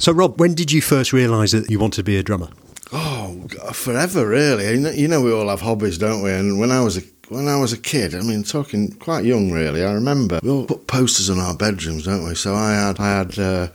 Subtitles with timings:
[0.00, 2.48] So, Rob, when did you first realise that you wanted to be a drummer?
[2.90, 4.78] Oh, forever, really.
[4.98, 6.32] You know, we all have hobbies, don't we?
[6.32, 9.52] And when I was a when I was a kid, I mean, talking quite young,
[9.52, 9.84] really.
[9.84, 12.34] I remember we all put posters on our bedrooms, don't we?
[12.34, 13.68] So I had I had uh,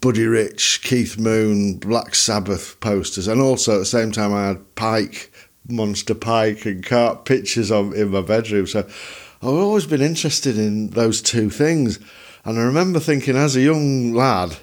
[0.00, 4.74] Buddy Rich, Keith Moon, Black Sabbath posters, and also at the same time I had
[4.74, 5.32] Pike,
[5.68, 8.66] Monster Pike, and Carp pictures of in my bedroom.
[8.66, 12.00] So I've always been interested in those two things,
[12.44, 14.56] and I remember thinking as a young lad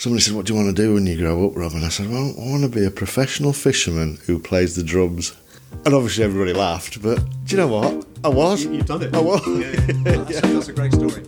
[0.00, 1.72] somebody said, What do you want to do when you grow up, Rob?
[1.72, 5.36] And I said, Well, I want to be a professional fisherman who plays the drums.
[5.84, 8.06] And obviously, everybody laughed, but do you know what?
[8.24, 8.64] I was.
[8.64, 9.14] You've done it.
[9.14, 9.46] I was.
[9.46, 9.76] Yeah, yeah.
[10.02, 10.40] That's, yeah.
[10.40, 11.24] that's a great story.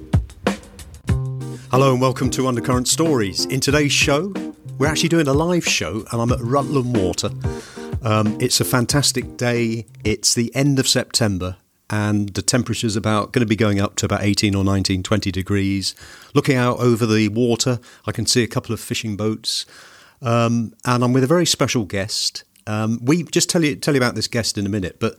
[1.70, 3.46] Hello, and welcome to Undercurrent Stories.
[3.46, 4.32] In today's show,
[4.78, 7.30] we're actually doing a live show, and I'm at Rutland Water.
[8.02, 9.86] Um, it's a fantastic day.
[10.02, 11.56] It's the end of September,
[11.92, 15.30] and the temperature's about going to be going up to about 18 or 19, 20
[15.30, 15.94] degrees.
[16.34, 19.66] Looking out over the water, I can see a couple of fishing boats,
[20.22, 22.44] um, and I'm with a very special guest.
[22.66, 25.18] Um, we just tell you tell you about this guest in a minute, but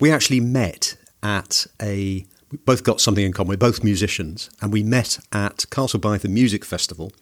[0.00, 2.26] we actually met at a.
[2.50, 3.50] We both got something in common.
[3.50, 7.12] We're both musicians, and we met at Castle Bytham Music Festival,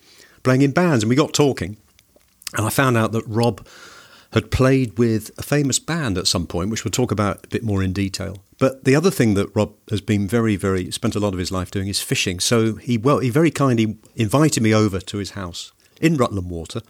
[0.42, 1.76] playing in bands, and we got talking,
[2.56, 3.66] and I found out that Rob
[4.36, 7.62] had played with a famous band at some point, which we'll talk about a bit
[7.62, 8.36] more in detail.
[8.58, 11.50] But the other thing that Rob has been very, very spent a lot of his
[11.50, 12.38] life doing is fishing.
[12.38, 16.82] So he well, he very kindly invited me over to his house in Rutland Water,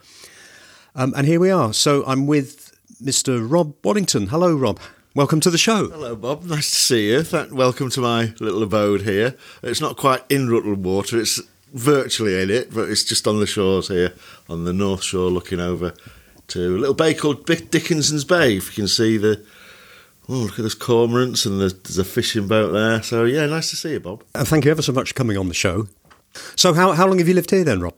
[0.97, 1.73] um, and here we are.
[1.73, 3.49] So I'm with Mr.
[3.49, 4.27] Rob Waddington.
[4.29, 4.81] Hello, Rob.
[5.15, 5.89] Welcome to the show.
[5.89, 6.43] Hello, Bob.
[6.43, 7.23] Nice to see you.
[7.23, 9.37] Th- welcome to my little abode here.
[9.63, 11.21] It's not quite in Rutland Water.
[11.21, 11.41] It's
[11.73, 14.15] virtually in it, but it's just on the shores here,
[14.49, 15.95] on the north shore, looking over
[16.49, 18.57] to a little bay called Dickinson's Bay.
[18.57, 19.45] If you can see the
[20.29, 23.01] Oh, look at those cormorants and there's, there's, a fishing boat there.
[23.03, 24.25] So, yeah, nice to see you, Bob.
[24.35, 25.87] And thank you ever so much for coming on the show.
[26.57, 27.95] So, how, how long have you lived here then, Rob?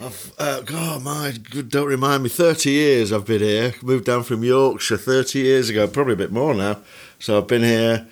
[0.00, 1.34] I've, uh, God, my,
[1.68, 3.74] don't remind me, 30 years I've been here.
[3.82, 6.78] Moved down from Yorkshire 30 years ago, probably a bit more now.
[7.20, 8.08] So, I've been here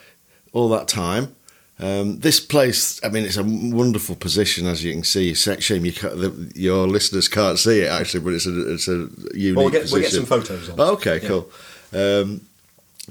[0.53, 1.35] all that time.
[1.79, 5.35] Um, this place, I mean, it's a wonderful position, as you can see.
[5.35, 9.57] Shame you the, your listeners can't see it actually, but it's a it's a unique.
[9.57, 9.93] Well, we'll get, position.
[9.93, 10.69] We'll get some photos.
[10.71, 10.81] On.
[10.81, 11.29] Okay, yeah.
[11.29, 11.51] cool.
[11.93, 12.41] Um,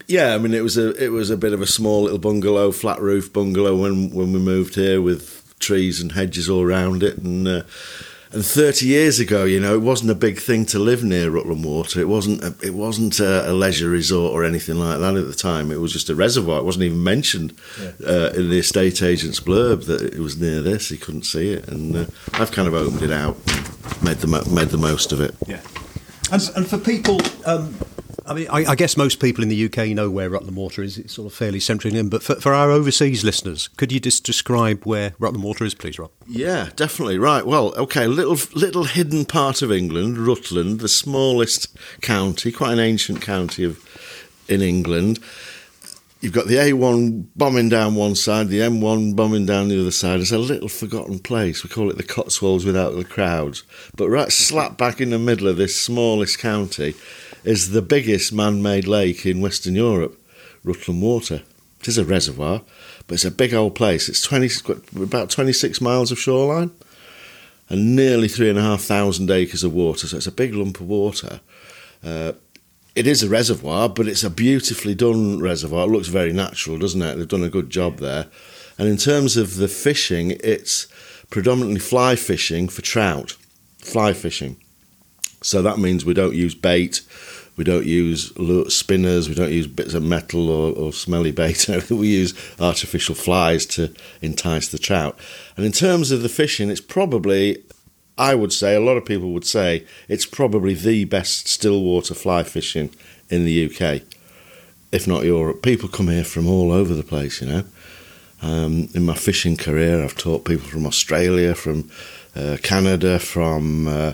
[0.07, 2.71] yeah, I mean it was a it was a bit of a small little bungalow,
[2.71, 7.17] flat roof bungalow when when we moved here with trees and hedges all around it,
[7.17, 7.61] and uh,
[8.31, 11.63] and thirty years ago, you know, it wasn't a big thing to live near Rutland
[11.63, 11.99] Water.
[11.99, 15.33] It wasn't a, it wasn't a, a, leisure resort or anything like that at the
[15.33, 15.71] time.
[15.71, 16.59] It was just a reservoir.
[16.59, 17.91] It wasn't even mentioned yeah.
[18.07, 20.89] uh, in the estate agent's blurb that it was near this.
[20.89, 23.37] He couldn't see it, and uh, I've kind of opened it out,
[24.03, 25.35] made the made the most of it.
[25.47, 25.61] Yeah,
[26.31, 27.19] and, and for people.
[27.45, 27.75] Um
[28.27, 30.97] I mean, I, I, guess most people in the UK know where Rutland Water is.
[30.97, 34.23] It's sort of fairly central in, but for, for our overseas listeners, could you just
[34.23, 36.09] describe where Rutland Water is, please, Rob?
[36.27, 37.19] Yeah, definitely.
[37.19, 37.45] Right.
[37.45, 38.07] Well, okay.
[38.07, 43.79] Little little hidden part of England, Rutland, the smallest county, quite an ancient county of
[44.47, 45.19] in England.
[46.21, 50.21] You've got the A1 bombing down one side, the M1 bombing down the other side.
[50.21, 51.63] It's a little forgotten place.
[51.63, 53.61] We call it the Cotswolds without the crowds.
[53.95, 56.95] But right slap back in the middle of this smallest county
[57.45, 60.19] is the biggest man made lake in Western Europe,
[60.63, 61.43] Rutland Water.
[61.79, 62.63] It is a reservoir,
[63.05, 64.09] but it's a big old place.
[64.09, 66.71] It's 20, about 26 miles of shoreline
[67.69, 71.41] and nearly 3,500 acres of water, so it's a big lump of water.
[72.03, 72.33] Uh,
[72.95, 75.85] it is a reservoir, but it's a beautifully done reservoir.
[75.85, 77.15] It looks very natural, doesn't it?
[77.15, 78.27] They've done a good job there.
[78.77, 80.87] And in terms of the fishing, it's
[81.29, 83.35] predominantly fly fishing for trout,
[83.79, 84.57] fly fishing.
[85.45, 87.01] So that means we don't use bait,
[87.55, 88.33] we don't use
[88.73, 91.69] spinners, we don't use bits of metal or, or smelly bait.
[91.91, 95.19] we use artificial flies to entice the trout.
[95.55, 97.63] And in terms of the fishing, it's probably,
[98.17, 102.41] I would say, a lot of people would say, it's probably the best stillwater fly
[102.41, 102.89] fishing
[103.29, 104.01] in the UK,
[104.91, 105.61] if not Europe.
[105.61, 107.63] People come here from all over the place, you know.
[108.41, 111.89] Um, in my fishing career, I've taught people from Australia, from
[112.35, 114.13] uh, Canada, from uh,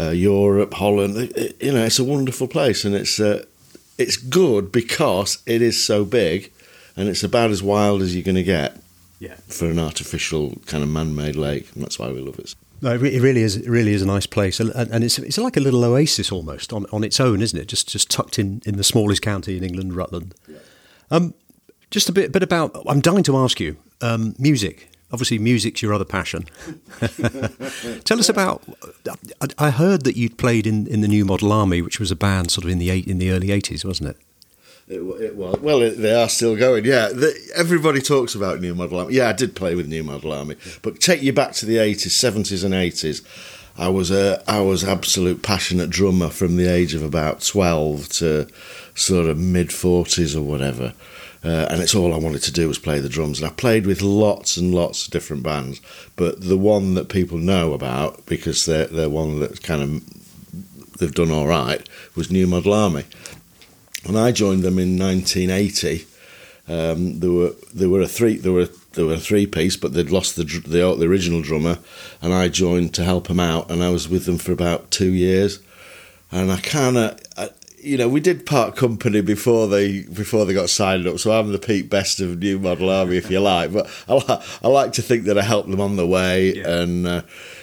[0.00, 1.16] uh, Europe, Holland.
[1.16, 3.44] It, it, you know, it's a wonderful place, and it's uh,
[3.98, 6.50] it's good because it is so big,
[6.96, 8.76] and it's about as wild as you're going to get.
[9.18, 9.36] Yeah.
[9.48, 12.54] For an artificial kind of man-made lake, and that's why we love it.
[12.80, 13.56] No, it really is.
[13.56, 16.86] It really is a nice place, and it's it's like a little oasis almost on,
[16.90, 17.68] on its own, isn't it?
[17.68, 20.34] Just just tucked in in the smallest county in England, Rutland.
[20.48, 20.56] Yeah.
[21.10, 21.34] Um,
[21.90, 22.74] just a bit bit about.
[22.86, 24.89] I'm dying to ask you um, music.
[25.12, 26.46] Obviously, music's your other passion.
[28.04, 28.62] Tell us about.
[29.58, 32.50] I heard that you'd played in, in the New Model Army, which was a band
[32.52, 34.16] sort of in the eight, in the early eighties, wasn't it?
[34.86, 35.58] It, it was.
[35.60, 36.84] Well, it, they are still going.
[36.84, 39.14] Yeah, the, everybody talks about New Model Army.
[39.14, 42.14] Yeah, I did play with New Model Army, but take you back to the eighties,
[42.14, 43.22] seventies, and eighties.
[43.76, 48.46] I was a I was absolute passionate drummer from the age of about twelve to
[48.94, 50.92] sort of mid forties or whatever.
[51.42, 53.40] Uh, and it's all I wanted to do was play the drums.
[53.40, 55.80] And I played with lots and lots of different bands,
[56.16, 61.14] but the one that people know about because they're they're one that kind of they've
[61.14, 63.04] done all right was New Model Army,
[64.04, 66.06] and I joined them in 1980.
[66.68, 69.94] Um, there were there were a three there were there were a three piece, but
[69.94, 71.78] they'd lost the, the the original drummer,
[72.20, 75.12] and I joined to help them out, and I was with them for about two
[75.12, 75.60] years,
[76.30, 77.19] and I kind of
[77.82, 81.52] you know, we did part company before they before they got signed up, so I'm
[81.52, 83.72] the Pete Best of New Model Army, if you like.
[83.72, 86.68] But I, I like to think that I helped them on the way, yeah.
[86.68, 87.22] and uh,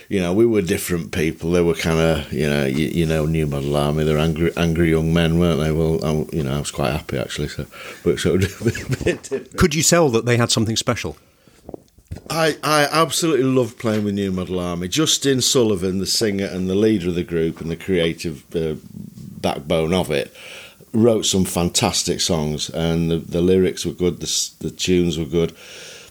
[0.10, 1.52] you know, we were different people.
[1.52, 4.04] They were kind of, you know, you, you, know, New Model Army.
[4.04, 5.72] They're angry, angry young men, weren't they?
[5.72, 7.50] Well, I, you know, I was quite happy actually.
[7.50, 7.66] So,
[8.04, 8.38] but so
[9.58, 11.18] could you tell that they had something special?
[12.30, 14.88] I, I absolutely loved playing with New Model Army.
[14.88, 18.76] Justin Sullivan, the singer and the leader of the group and the creative uh,
[19.42, 20.34] backbone of it,
[20.94, 25.56] wrote some fantastic songs, and the, the lyrics were good, the, the tunes were good.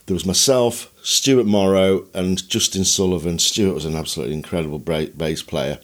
[0.06, 3.38] There was myself, Stuart Morrow, and Justin Sullivan.
[3.38, 5.80] Stuart was an absolutely incredible bass player.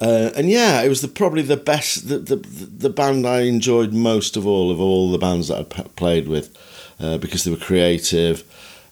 [0.00, 3.92] Uh, and yeah, it was the, probably the best, the, the, the band I enjoyed
[3.92, 6.56] most of all of all the bands that I played with,
[7.00, 8.44] uh, because they were creative,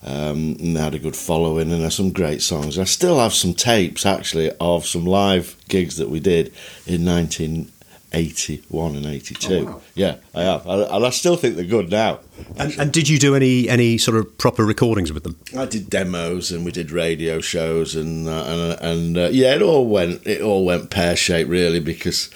[0.06, 2.79] um, and they had a good following, and there's some great songs.
[2.79, 6.55] I still have some tapes actually of some live gigs that we did
[6.87, 9.55] in 1981 and 82.
[9.55, 9.82] Oh, wow.
[9.97, 12.20] Yeah, I have, and I still think they're good now.
[12.56, 15.38] And, and, did you do any any sort of proper recordings with them?
[15.58, 19.62] I did demos, and we did radio shows, and uh, and, and uh, yeah, it
[19.62, 22.31] all went it all went pear shaped really because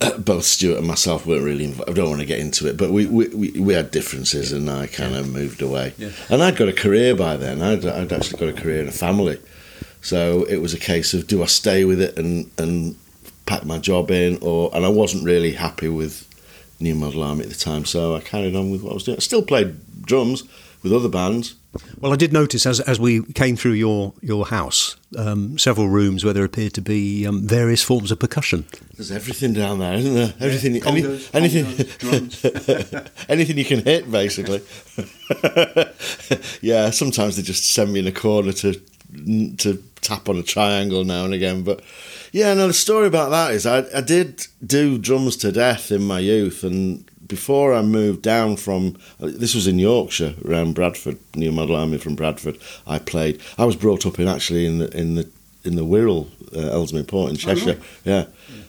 [0.18, 1.64] both Stuart and myself weren't really.
[1.64, 1.90] Involved.
[1.90, 4.70] I don't want to get into it, but we we, we, we had differences, and
[4.70, 5.94] I kind of moved away.
[5.98, 6.10] Yeah.
[6.28, 7.62] And I'd got a career by then.
[7.62, 9.38] I'd, I'd actually got a career and a family,
[10.00, 12.96] so it was a case of do I stay with it and and
[13.46, 16.26] pack my job in, or and I wasn't really happy with
[16.80, 19.16] New Model Army at the time, so I carried on with what I was doing.
[19.16, 19.76] I still played
[20.06, 20.44] drums
[20.82, 21.56] with other bands,
[22.00, 26.24] well, I did notice as as we came through your your house, um, several rooms
[26.24, 28.64] where there appeared to be um, various forms of percussion.
[28.96, 30.34] There's everything down there, isn't there?
[30.40, 34.62] Everything, yeah, congas, any, anything, anything you can hit, basically.
[36.60, 38.80] yeah, sometimes they just send me in a corner to
[39.58, 41.82] to tap on a triangle now and again, but
[42.32, 42.66] yeah, no.
[42.66, 46.64] The story about that is I I did do drums to death in my youth,
[46.64, 51.96] and before I moved down from this was in Yorkshire around Bradford, New Model Army
[51.96, 52.58] from Bradford.
[52.86, 53.40] I played.
[53.56, 55.30] I was brought up in actually in the in the
[55.64, 57.78] in the Wirral, uh, Ellesmere Port in Cheshire.
[57.78, 58.24] Oh, yeah.
[58.24, 58.24] yeah.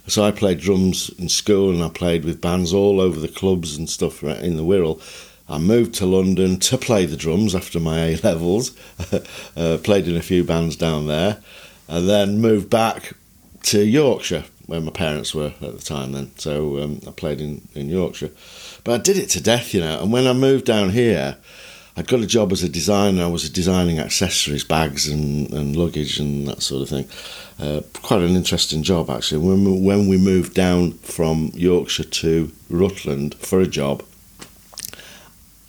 [0.08, 3.78] So I played drums in school and I played with bands all over the clubs
[3.78, 5.02] and stuff in the Wirral.
[5.50, 8.78] I moved to London to play the drums after my A levels.
[9.58, 11.42] uh, played in a few bands down there,
[11.88, 13.14] and then moved back
[13.64, 16.32] to Yorkshire where my parents were at the time then.
[16.38, 18.30] So um, I played in, in Yorkshire.
[18.86, 20.02] But I did it to death, you know.
[20.02, 21.36] And when I moved down here,
[21.98, 23.26] I'd got a job as a designer.
[23.26, 27.06] I was designing accessories, bags, and, and luggage, and that sort of thing.
[27.60, 29.46] Uh, quite an interesting job, actually.
[29.46, 34.06] When we, when we moved down from Yorkshire to Rutland for a job,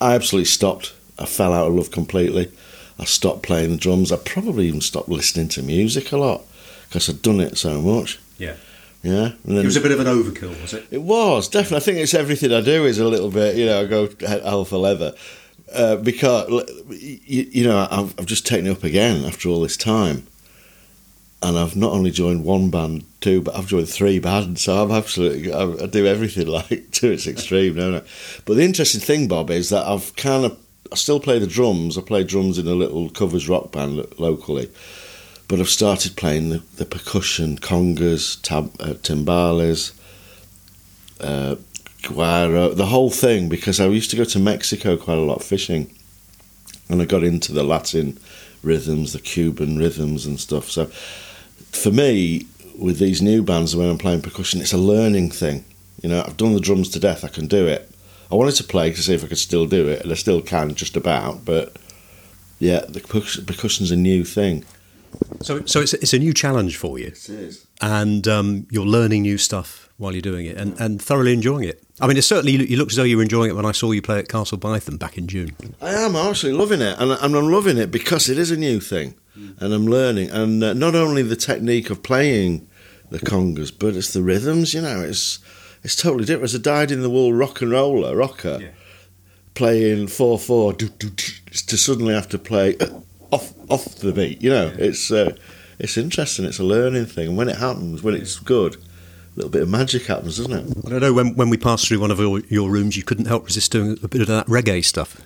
[0.00, 0.94] I absolutely stopped.
[1.18, 2.52] I fell out of love completely.
[3.00, 4.12] I stopped playing the drums.
[4.12, 6.42] I probably even stopped listening to music a lot
[6.86, 8.20] because I'd done it so much.
[8.38, 8.54] Yeah.
[9.02, 10.86] Yeah, then, it was a bit of an overkill, was it?
[10.92, 11.78] It was definitely.
[11.78, 13.56] I think it's everything I do is a little bit.
[13.56, 14.06] You know, I go
[14.64, 15.14] for leather
[15.74, 16.48] uh, because
[16.88, 20.26] you, you know I've, I've, just taken it up again after all this time,
[21.42, 24.62] and I've not only joined one band, two, but I've joined three bands.
[24.62, 28.02] So I'm absolutely I, I do everything like to its extreme, don't I?
[28.44, 30.58] But the interesting thing, Bob, is that I've kind of
[30.92, 31.98] I still play the drums.
[31.98, 34.70] I play drums in a little covers rock band locally
[35.48, 39.92] but I've started playing the, the percussion, congas, tab, uh, timbales,
[41.20, 41.56] uh,
[42.02, 45.94] guiro, the whole thing, because I used to go to Mexico quite a lot fishing,
[46.88, 48.18] and I got into the Latin
[48.62, 50.70] rhythms, the Cuban rhythms, and stuff.
[50.70, 52.46] So for me,
[52.78, 55.64] with these new bands, when I'm playing percussion, it's a learning thing.
[56.02, 57.88] You know, I've done the drums to death, I can do it.
[58.30, 60.40] I wanted to play to see if I could still do it, and I still
[60.40, 61.76] can just about, but
[62.58, 64.64] yeah, the percussion's a new thing.
[65.40, 67.06] So, so it's, it's a new challenge for you.
[67.06, 67.66] It is.
[67.80, 71.82] And um, you're learning new stuff while you're doing it and, and thoroughly enjoying it.
[72.00, 73.92] I mean, it certainly you looked as though you were enjoying it when I saw
[73.92, 75.54] you play at Castle Bytham back in June.
[75.80, 78.80] I am actually loving it, and, and I'm loving it because it is a new
[78.80, 79.60] thing, mm.
[79.60, 80.30] and I'm learning.
[80.30, 82.68] And uh, not only the technique of playing
[83.10, 84.74] the congas, but it's the rhythms.
[84.74, 85.38] You know, it's
[85.84, 86.44] it's totally different.
[86.44, 88.70] As a dyed-in-the-wool rock and roller rocker, yeah.
[89.54, 92.76] playing four four to suddenly have to play
[93.32, 94.42] off off the beat.
[94.42, 94.84] You know, yeah.
[94.84, 95.36] it's uh,
[95.78, 96.44] it's interesting.
[96.44, 99.68] It's a learning thing, and when it happens, when it's good, a little bit of
[99.70, 100.86] magic happens, doesn't it?
[100.86, 101.12] I don't know.
[101.12, 103.98] When, when we passed through one of your, your rooms, you couldn't help resist doing
[104.02, 105.16] a bit of that reggae stuff.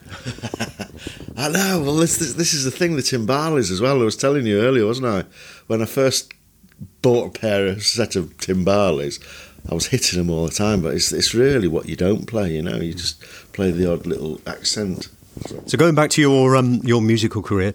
[1.36, 1.82] I know.
[1.84, 4.00] Well, this, this, this is the thing, the timbales as well.
[4.00, 5.24] I was telling you earlier, wasn't I?
[5.66, 6.32] When I first
[7.02, 9.20] bought a pair of set of timbales,
[9.68, 10.82] I was hitting them all the time.
[10.82, 12.54] But it's it's really what you don't play.
[12.54, 13.20] You know, you just
[13.52, 15.08] play the odd little accent.
[15.66, 17.72] So going back to your um, your musical career,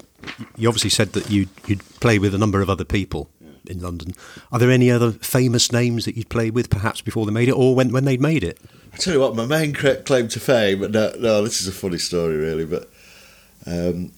[0.58, 3.30] you obviously said that you you'd play with a number of other people
[3.68, 4.14] in London.
[4.52, 7.54] Are there any other famous names that you'd played with, perhaps before they made it,
[7.54, 8.60] or when when they'd made it?
[8.94, 10.82] I tell you what, my main claim to fame.
[10.82, 12.66] No, no, this is a funny story, really.
[12.66, 12.90] But
[13.66, 14.12] um,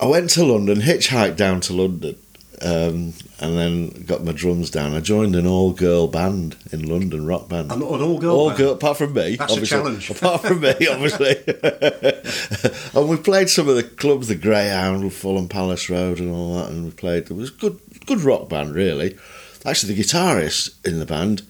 [0.00, 2.16] I went to London, hitchhiked down to London,
[2.62, 4.94] um, and then got my drums down.
[4.94, 7.72] I joined an all-girl band in London, rock band.
[7.72, 8.58] An, an all-girl all band?
[8.58, 9.36] girl, apart from me.
[9.36, 9.78] That's a obviously.
[9.78, 10.10] challenge.
[10.10, 11.36] Apart from me, obviously.
[13.00, 16.70] and we played some of the clubs, the Greyhound, Fulham Palace Road, and all that.
[16.70, 17.30] And we played.
[17.30, 19.16] It was good, good rock band, really.
[19.64, 21.42] Actually, the guitarist in the band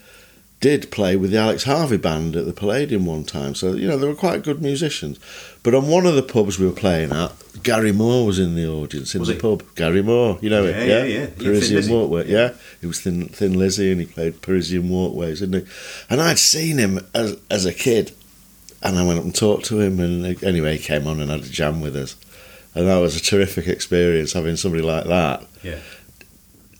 [0.60, 3.54] did play with the Alex Harvey band at the Palladium one time.
[3.54, 5.18] So, you know, they were quite good musicians.
[5.62, 8.66] But on one of the pubs we were playing at, Gary Moore was in the
[8.68, 9.40] audience in Was the he?
[9.40, 9.62] pub.
[9.74, 11.18] Gary Moore, you know Yeah, it, yeah, yeah.
[11.20, 11.92] Yeah, Parisian Lizzy.
[11.92, 12.52] Walkway, yeah.
[12.80, 15.72] He was Thin, Thin Lizzy and he played Parisian Walkways, didn't he?
[16.10, 18.12] And I'd seen him as, as a kid.
[18.82, 19.98] And I went up and talked to him.
[20.00, 22.16] And anyway, he came on and had a jam with us.
[22.74, 25.78] And that was a terrific experience having somebody like that Yeah.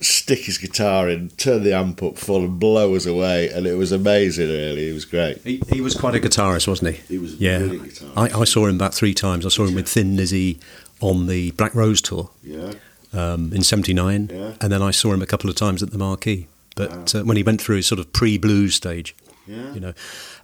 [0.01, 3.49] Stick his guitar in, turn the amp up full, and blow us away.
[3.51, 4.89] And it was amazing, really.
[4.91, 5.39] It was great.
[5.43, 7.03] He, he was quite a guitarist, wasn't he?
[7.09, 7.79] He was a yeah.
[8.17, 9.45] I, I saw him about three times.
[9.45, 10.59] I saw him with Thin Lizzy
[11.01, 12.73] on the Black Rose tour Yeah.
[13.13, 14.53] um, in '79, Yeah.
[14.61, 16.47] and then I saw him a couple of times at the Marquee.
[16.77, 19.15] But uh, when he went through his sort of pre-blues stage,
[19.47, 19.75] Yeah.
[19.75, 19.93] you know,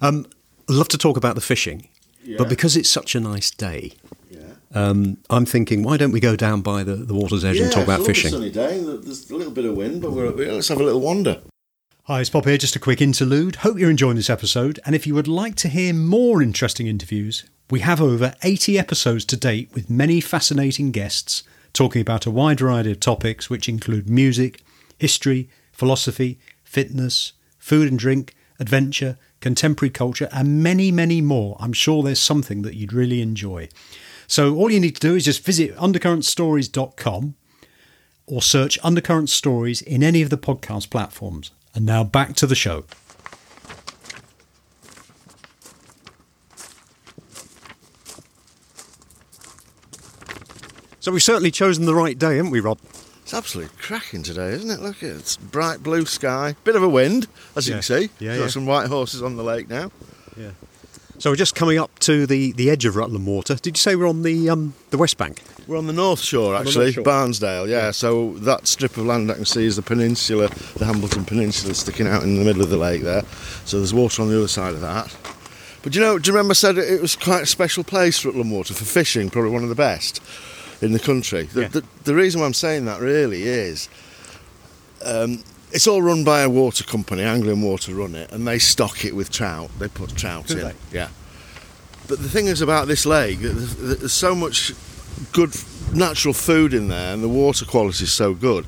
[0.02, 0.26] um,
[0.68, 1.88] I'd love to talk about the fishing,
[2.25, 2.36] Yeah.
[2.38, 3.92] but because it's such a nice day.
[4.75, 7.82] Um, I'm thinking, why don't we go down by the, the water's edge and talk
[7.82, 8.30] it's about a lovely fishing?
[8.32, 8.82] sunny day.
[8.82, 11.40] There's a little bit of wind, but we're, let's have a little wander.
[12.04, 12.56] Hi, it's Bob here.
[12.56, 13.56] Just a quick interlude.
[13.56, 14.78] Hope you're enjoying this episode.
[14.85, 19.25] And if you would like to hear more interesting interviews, we have over 80 episodes
[19.25, 21.42] to date with many fascinating guests
[21.73, 24.62] talking about a wide variety of topics, which include music,
[24.99, 31.56] history, philosophy, fitness, food and drink, adventure, contemporary culture, and many, many more.
[31.58, 33.68] I'm sure there's something that you'd really enjoy.
[34.26, 37.35] So all you need to do is just visit undercurrentstories.com
[38.26, 41.52] or search Undercurrent Stories in any of the podcast platforms.
[41.75, 42.85] And now back to the show.
[51.00, 52.78] So we've certainly chosen the right day, haven't we, Rob?
[53.23, 54.80] It's absolutely cracking today, isn't it?
[54.80, 58.11] Look, it's bright blue sky, bit of a wind, as you can see.
[58.18, 58.49] Yeah, Got yeah.
[58.49, 59.90] some white horses on the lake now.
[60.37, 60.50] Yeah.
[61.18, 63.54] So we're just coming up to the, the edge of Rutland Water.
[63.56, 65.40] Did you say we're on the um, the west bank?
[65.66, 67.04] We're on the north shore, actually, north shore.
[67.04, 67.68] Barnsdale.
[67.68, 71.75] Yeah, so that strip of land I can see is the peninsula, the Hambleton Peninsula,
[71.75, 73.23] sticking out in the middle of the lake there.
[73.64, 75.16] So there's water on the other side of that.
[75.82, 76.18] But do you know?
[76.18, 79.30] Do you remember I said it was quite a special place, Rutland Water, for fishing?
[79.30, 80.23] Probably one of the best
[80.82, 81.44] in the country.
[81.44, 81.68] The, Yeah.
[81.68, 83.88] the, the reason why I'm saying that really is.
[85.04, 85.42] Um,
[85.76, 89.14] it's all run by a water company, Anglian Water run it, and they stock it
[89.14, 89.71] with trout.
[89.78, 90.64] They put trout Do in.
[90.64, 90.75] they?
[90.90, 91.09] Yeah.
[92.09, 94.73] But the thing is about this lake, there's, there's so much
[95.33, 95.54] good
[95.92, 98.64] natural food in there, and the water quality is so good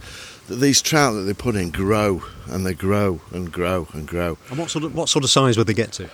[0.49, 4.37] that these trout that they put in grow and they grow and grow and grow.
[4.50, 6.11] And what sort of what sort of size would they get to?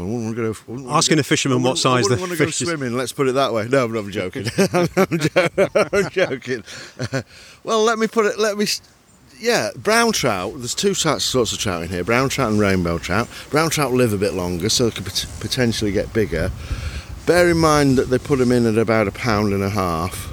[0.00, 2.44] I wouldn't wanna go- Asking a fisherman what size I the wouldn't want to go
[2.46, 2.96] fish is- swimming.
[2.96, 3.68] Let's put it that way.
[3.68, 4.46] No, I'm joking.
[4.72, 6.64] I'm, jo- I'm joking.
[7.64, 8.38] well, let me put it.
[8.38, 8.66] Let me.
[9.38, 10.52] Yeah, brown trout.
[10.58, 13.28] There's two sorts of trout in here: brown trout and rainbow trout.
[13.50, 16.50] Brown trout live a bit longer, so they could pot- potentially get bigger.
[17.26, 20.28] Bear in mind that they put them in at about a pound and a half.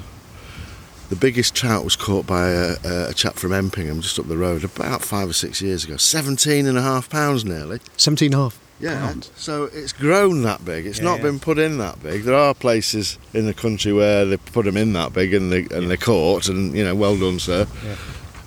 [1.10, 4.66] The biggest trout was caught by a, a chap from Empingham, just up the road,
[4.66, 5.96] about five or six years ago.
[5.96, 7.80] Seventeen and a half pounds nearly.
[7.96, 8.60] 17 and a half.
[8.80, 9.32] Yeah, pounds.
[9.36, 10.86] so it's grown that big.
[10.86, 11.24] It's Yeah, not yeah.
[11.24, 12.24] been put in that big.
[12.24, 15.62] There are places in the country where they put them in that big and they
[15.76, 17.66] and they're caught, and you know, well done, sir.
[17.84, 17.96] Yeah.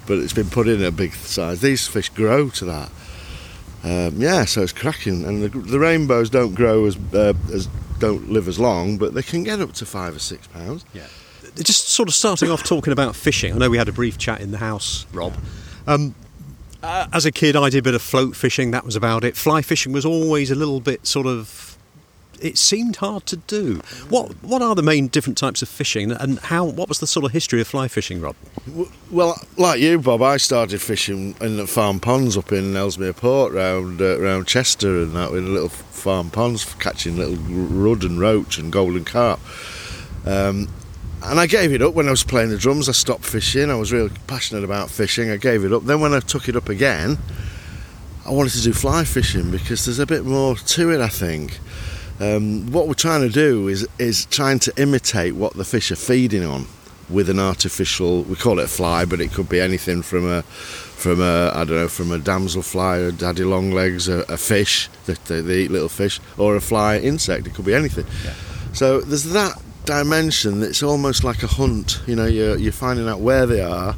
[0.06, 1.60] But it's been put in a big size.
[1.60, 2.90] These fish grow to that.
[3.82, 7.68] Um, yeah, so it's cracking, and the, the rainbows don't grow as uh, as
[7.99, 10.84] don't live as long, but they can get up to five or six pounds.
[10.94, 11.06] Yeah.
[11.56, 13.52] Just sort of starting off talking about fishing.
[13.52, 15.34] I know we had a brief chat in the house, Rob.
[15.87, 16.14] Um,
[16.82, 18.70] uh, as a kid, I did a bit of float fishing.
[18.70, 19.37] That was about it.
[19.37, 21.76] Fly fishing was always a little bit sort of.
[22.40, 23.82] It seemed hard to do.
[24.08, 26.64] What What are the main different types of fishing, and how?
[26.64, 28.34] What was the sort of history of fly fishing, Rob?
[29.10, 33.52] Well, like you, Bob, I started fishing in the farm ponds up in Ellesmere Port,
[33.52, 38.56] round uh, round Chester, and that with little farm ponds, catching little rudd and roach
[38.56, 39.40] and golden carp.
[40.25, 40.68] Um,
[41.23, 42.89] and I gave it up when I was playing the drums.
[42.89, 43.71] I stopped fishing.
[43.71, 45.31] I was real passionate about fishing.
[45.31, 45.85] I gave it up.
[45.85, 47.19] Then when I took it up again,
[48.25, 51.00] I wanted to do fly fishing because there's a bit more to it.
[51.00, 51.59] I think.
[52.21, 55.97] Um, what we're trying to do is is trying to imitate what the fish are
[55.97, 56.67] feeding on
[57.09, 58.23] with an artificial.
[58.23, 61.65] We call it a fly, but it could be anything from a from a I
[61.65, 65.71] don't know from a damselfly, a daddy longlegs, a, a fish that they, they, eat
[65.71, 67.47] little fish, or a fly insect.
[67.47, 68.07] It could be anything.
[68.25, 68.35] Yeah.
[68.73, 72.00] So there's that dimension that's almost like a hunt.
[72.06, 73.94] You know, you're, you're finding out where they are,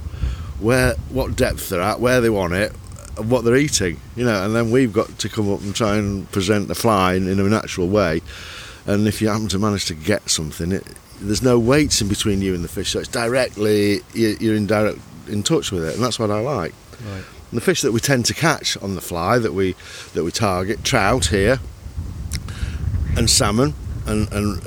[0.58, 2.72] where what depth they're at, where they want it,
[3.18, 4.00] what they're eating.
[4.16, 7.14] You know, and then we've got to come up and try and present the fly
[7.14, 8.22] in, in a natural way.
[8.86, 10.84] And if you happen to manage to get something, it,
[11.20, 14.98] there's no weights in between you and the fish, so it's directly you're in direct
[15.28, 16.74] in touch with it, and that's what I like.
[17.12, 17.24] Right.
[17.52, 19.74] the fish that we tend to catch on the fly that we
[20.14, 21.58] that we target trout here
[23.16, 23.74] and salmon
[24.06, 24.62] and and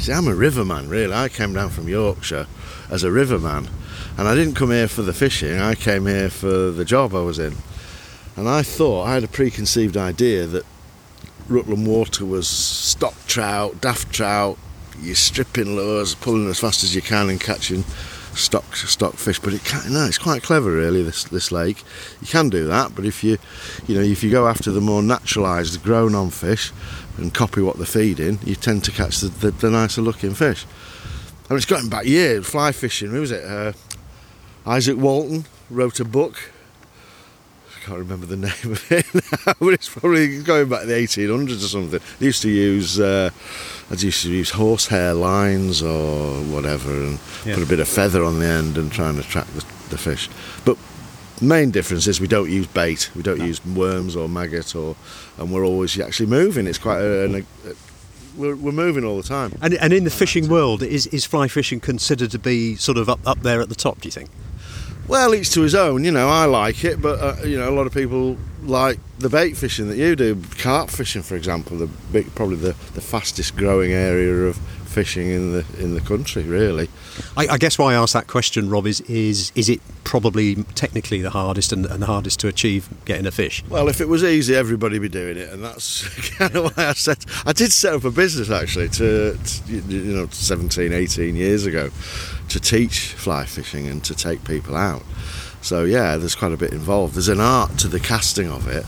[0.00, 1.12] see I'm a riverman really.
[1.12, 2.46] I came down from Yorkshire
[2.90, 3.68] as a riverman
[4.16, 5.58] and I didn't come here for the fishing.
[5.58, 7.56] I came here for the job I was in.
[8.36, 10.64] And I thought I had a preconceived idea that
[11.48, 14.56] Rutland Water was stock trout daft trout.
[15.00, 17.84] You're stripping lures pulling as fast as you can and catching
[18.34, 21.02] stock stock fish, but it can, no, it's quite clever really.
[21.02, 21.82] This this lake,
[22.20, 23.38] you can do that, but if you
[23.86, 26.72] you know if you go after the more naturalised, grown on fish
[27.20, 30.66] and copy what they're feeding, you tend to catch the, the, the nicer looking fish.
[31.48, 32.46] I mean, it's going back years.
[32.46, 33.10] Fly fishing.
[33.10, 33.44] Who was it?
[33.44, 33.72] Uh,
[34.64, 36.52] Izaak Walton wrote a book.
[37.76, 40.94] I can't remember the name of it now, but it's probably going back to the
[40.94, 42.00] 1800s or something.
[42.18, 43.00] They used to use.
[43.00, 43.30] Uh,
[43.90, 47.54] I used to use horsehair lines or whatever and yeah.
[47.54, 50.28] put a bit of feather on the end and try and attract the, the fish.
[50.64, 50.76] But
[51.40, 53.44] main difference is we don't use bait, we don't no.
[53.44, 54.96] use worms or maggot, or
[55.38, 56.66] and we're always actually moving.
[56.66, 57.44] It's quite a, a, a
[58.36, 59.52] we're, we're, moving all the time.
[59.60, 63.08] And, and in the fishing world, is, is fly fishing considered to be sort of
[63.08, 64.30] up, up there at the top, do you think?
[65.08, 66.04] Well, each to his own.
[66.04, 69.28] You know, I like it, but uh, you know, a lot of people like the
[69.28, 70.40] bait fishing that you do.
[70.58, 74.58] Carp fishing, for example, the big, probably the, the fastest growing area of
[74.90, 76.88] fishing in the in the country, really.
[77.36, 81.20] I, I, guess why I asked that question, Rob, is is is it probably technically
[81.22, 83.64] the hardest and, and, the hardest to achieve getting a fish?
[83.68, 86.88] Well, if it was easy, everybody would be doing it, and that's kind of why
[86.88, 87.24] I set.
[87.46, 91.90] I did set up a business actually to, to you know 17, 18 years ago
[92.48, 95.02] to teach fly fishing and to take people out.
[95.62, 97.14] So yeah, there's quite a bit involved.
[97.14, 98.84] There's an art to the casting of it,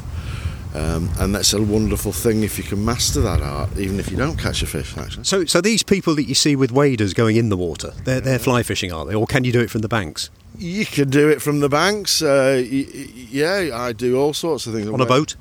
[0.74, 4.16] um, and that's a wonderful thing if you can master that art, even if you
[4.16, 4.96] don't catch a fish.
[4.96, 5.24] Actually.
[5.24, 8.38] So, so these people that you see with waders going in the water, they're, they're
[8.38, 10.30] fly fishing, are they, or can you do it from the banks?
[10.56, 12.22] You can do it from the banks.
[12.22, 14.88] Uh, yeah, I do all sorts of things.
[14.88, 15.37] On a boat?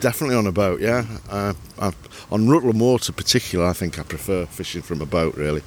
[0.00, 0.80] Definitely on a boat.
[0.80, 1.54] Yeah, uh,
[2.30, 5.36] on Rutland Water, particular, I think I prefer fishing from a boat.
[5.36, 5.62] Really.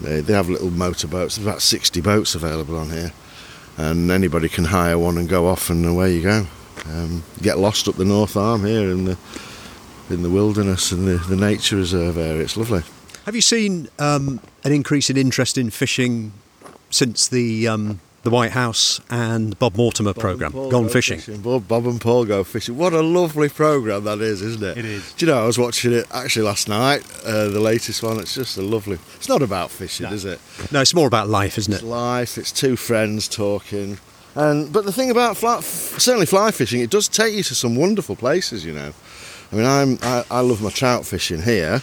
[0.00, 1.36] They, they have little motor boats.
[1.36, 3.12] There's about 60 boats available on here,
[3.78, 6.46] and anybody can hire one and go off, and away you go.
[6.92, 9.18] Um, get lost up the North Arm here in the
[10.08, 12.42] in the wilderness and the, the nature reserve area.
[12.42, 12.82] It's lovely.
[13.24, 16.32] Have you seen um, an increase in interest in fishing
[16.90, 21.20] since the um, the Whitehouse and Bob Mortimer Bob program, Gone go Fishing.
[21.20, 21.42] fishing.
[21.42, 22.76] Bob, Bob and Paul Go Fishing.
[22.76, 24.78] What a lovely program that is, isn't it?
[24.78, 25.12] It is.
[25.12, 28.18] Do you know, I was watching it actually last night, uh, the latest one.
[28.18, 28.98] It's just a lovely.
[29.14, 30.12] It's not about fishing, no.
[30.12, 30.40] is it?
[30.72, 31.76] No, it's more about life, isn't it?
[31.76, 32.36] It's life.
[32.36, 33.98] It's two friends talking.
[34.36, 37.74] And but the thing about fly, certainly fly fishing, it does take you to some
[37.74, 38.64] wonderful places.
[38.64, 38.92] You know,
[39.50, 41.82] I mean, I'm I, I love my trout fishing here,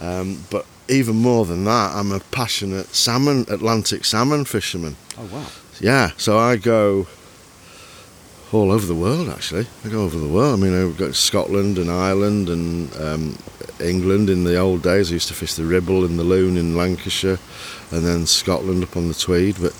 [0.00, 4.96] um, but even more than that, I'm a passionate salmon Atlantic salmon fisherman.
[5.18, 5.46] Oh wow!
[5.78, 7.06] yeah, so I go
[8.50, 9.66] all over the world actually.
[9.84, 10.58] I go over the world.
[10.58, 13.38] I mean, I've got Scotland and Ireland and um,
[13.78, 15.10] England in the old days.
[15.10, 17.38] I used to fish the Ribble and the Lune in Lancashire
[17.90, 19.56] and then Scotland up on the Tweed.
[19.60, 19.74] But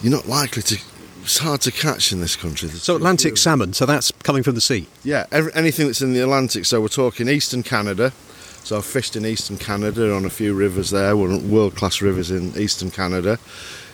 [0.00, 0.78] you're not likely to.
[1.22, 2.68] It's hard to catch in this country.
[2.68, 3.72] so Atlantic salmon.
[3.72, 4.88] So that's coming from the sea.
[5.04, 6.64] Yeah, every, anything that's in the Atlantic.
[6.64, 8.12] So we're talking eastern Canada.
[8.64, 12.56] So I've fished in eastern Canada on a few rivers there, world class rivers in
[12.56, 13.38] eastern Canada.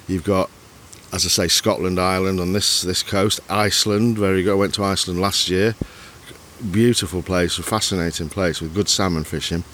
[0.07, 0.51] You've got
[1.13, 4.19] as I say, Scotland, Ireland on this this coast, Iceland.
[4.19, 4.53] Very good.
[4.53, 5.75] I went to Iceland last year.
[6.71, 9.65] Beautiful place, a fascinating place with good salmon fishing.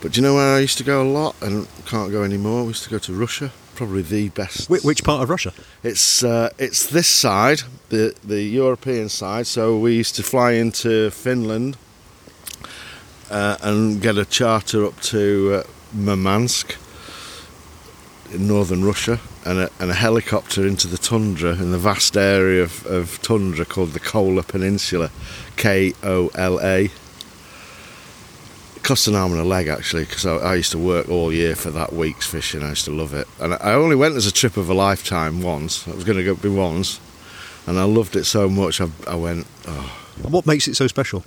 [0.00, 2.62] But do you know where I used to go a lot and can't go anymore?
[2.62, 3.52] We used to go to Russia.
[3.80, 4.68] Probably the best.
[4.68, 5.54] Which part of Russia?
[5.82, 9.46] It's uh, it's this side, the the European side.
[9.46, 11.78] So we used to fly into Finland
[13.30, 15.62] uh, and get a charter up to uh,
[15.94, 16.76] Murmansk
[18.34, 22.62] in northern Russia and a, and a, helicopter into the tundra in the vast area
[22.62, 25.10] of, of tundra called the Kola Peninsula,
[25.56, 26.90] K O L A.
[28.82, 31.54] Cost an arm and a leg actually because I, I, used to work all year
[31.54, 32.62] for that week's fishing.
[32.62, 35.42] I used to love it, and I only went as a trip of a lifetime
[35.42, 35.86] once.
[35.86, 36.98] I was going to go be once,
[37.66, 38.80] and I loved it so much.
[38.80, 39.46] I, I went.
[39.66, 39.96] Oh.
[40.22, 41.24] what makes it so special?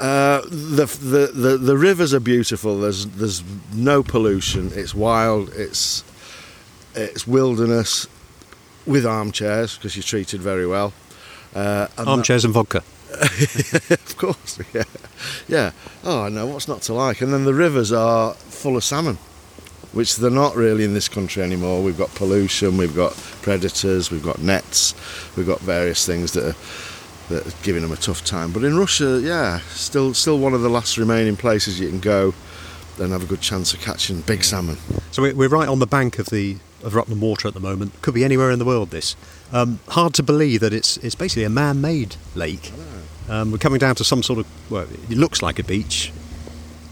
[0.00, 2.80] Uh, the, the the the rivers are beautiful.
[2.80, 3.42] There's there's
[3.74, 4.70] no pollution.
[4.74, 5.50] It's wild.
[5.54, 6.02] It's
[6.94, 8.06] it's wilderness
[8.86, 10.92] with armchairs because you're treated very well.
[11.54, 12.82] Uh, and armchairs that, and vodka.
[13.90, 14.84] of course, yeah,
[15.48, 15.70] yeah.
[16.02, 17.20] Oh, I know what's not to like.
[17.20, 19.16] And then the rivers are full of salmon,
[19.92, 21.82] which they're not really in this country anymore.
[21.82, 24.94] We've got pollution, we've got predators, we've got nets,
[25.36, 26.56] we've got various things that are
[27.28, 28.52] that are giving them a tough time.
[28.52, 32.34] But in Russia, yeah, still still one of the last remaining places you can go
[32.98, 34.76] and have a good chance of catching big salmon.
[35.10, 38.00] So we're right on the bank of the of Rutland Water at the moment.
[38.02, 38.90] Could be anywhere in the world.
[38.90, 39.16] This
[39.52, 42.72] um, hard to believe that it's it's basically a man-made lake.
[43.28, 46.12] Um, we're coming down to some sort of well, it looks like a beach,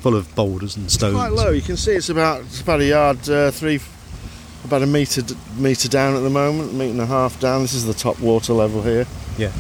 [0.01, 1.15] full of boulders and stones.
[1.15, 1.51] It's quite low.
[1.51, 3.81] You can see it's about it's about a yard uh, three,
[4.65, 5.23] about a metre
[5.57, 7.63] metre down at the moment, metre and a half down.
[7.63, 9.07] This is the top water level here.
[9.37, 9.53] Yeah.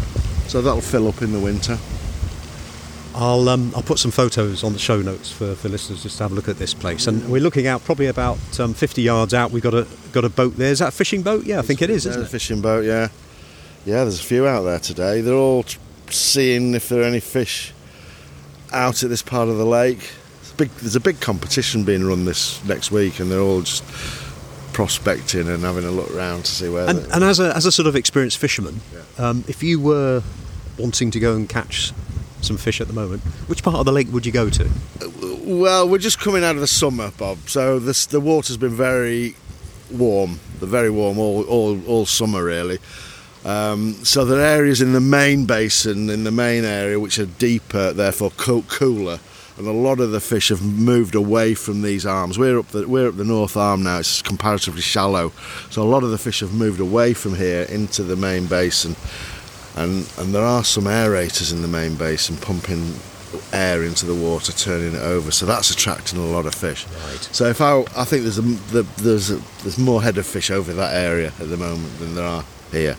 [0.48, 1.78] So that'll fill up in the winter.
[3.14, 6.24] I'll um, I'll put some photos on the show notes for, for listeners just to
[6.24, 7.06] have a look at this place.
[7.06, 9.50] And we're looking out probably about um, 50 yards out.
[9.50, 10.72] We've got a got a boat there.
[10.72, 11.44] Is that a fishing boat?
[11.44, 12.06] Yeah, I think it is.
[12.06, 12.24] Isn't it?
[12.24, 12.84] a fishing boat.
[12.84, 13.08] Yeah,
[13.84, 14.04] yeah.
[14.04, 15.20] There's a few out there today.
[15.20, 15.64] They're all
[16.14, 17.72] seeing if there are any fish
[18.72, 20.12] out at this part of the lake.
[20.50, 23.84] A big, there's a big competition being run this next week, and they're all just
[24.72, 26.88] prospecting and having a look around to see where.
[26.88, 29.28] And, and as a as a sort of experienced fisherman, yeah.
[29.28, 30.22] um, if you were
[30.78, 31.92] wanting to go and catch
[32.40, 34.68] some fish at the moment, which part of the lake would you go to?
[35.44, 37.38] Well, we're just coming out of the summer, Bob.
[37.46, 39.36] So this, the water's been very
[39.90, 42.78] warm, the very warm all all, all summer really.
[43.44, 47.26] Um, so there are areas in the main basin, in the main area, which are
[47.26, 49.18] deeper, therefore cooler,
[49.58, 52.38] and a lot of the fish have moved away from these arms.
[52.38, 55.32] We're up the we're up the north arm now; it's comparatively shallow,
[55.70, 58.94] so a lot of the fish have moved away from here into the main basin,
[59.76, 62.94] and and there are some aerators in the main basin pumping
[63.52, 65.30] air into the water, turning it over.
[65.30, 66.86] So that's attracting a lot of fish.
[66.86, 67.28] Right.
[67.32, 68.42] So if I, I think there's a,
[69.02, 72.26] there's a, there's more head of fish over that area at the moment than there
[72.26, 72.96] are here.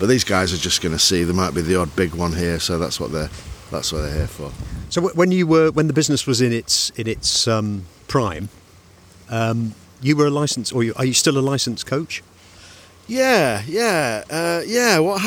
[0.00, 1.24] But these guys are just going to see.
[1.24, 3.28] There might be the odd big one here, so that's what they're
[3.70, 4.50] that's what they're here for.
[4.88, 8.48] So when you were when the business was in its in its um, prime,
[9.28, 12.22] um, you were a licensed, or are you still a licensed coach?
[13.08, 15.00] Yeah, yeah, uh, yeah.
[15.00, 15.20] What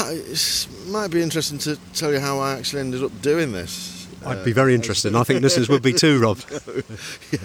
[0.88, 4.08] might be interesting to tell you how I actually ended up doing this.
[4.26, 6.40] I'd be very interested, and I think listeners would be too, Rob.
[7.32, 7.40] yeah.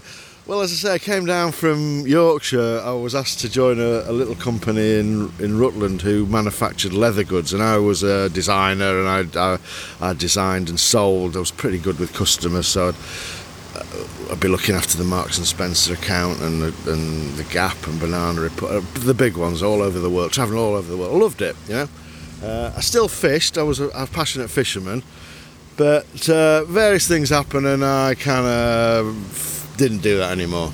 [0.48, 2.80] Well, as I say, I came down from Yorkshire.
[2.82, 7.22] I was asked to join a, a, little company in in Rutland who manufactured leather
[7.22, 9.58] goods, and I was a designer, and I, I,
[10.00, 11.37] I designed and sold.
[11.37, 12.94] I was pretty good with customers, so I'd,
[13.76, 17.87] uh, I'd be looking after the Marks and Spencer account and the, and the Gap
[17.87, 20.96] and Banana Republic, uh, the big ones all over the world, traveling all over the
[20.96, 21.14] world.
[21.14, 21.88] I loved it, you know.
[22.42, 23.58] Uh, I still fished.
[23.58, 25.02] I was a, a passionate fisherman,
[25.76, 30.72] but uh, various things happened, and I kind of didn't do that anymore.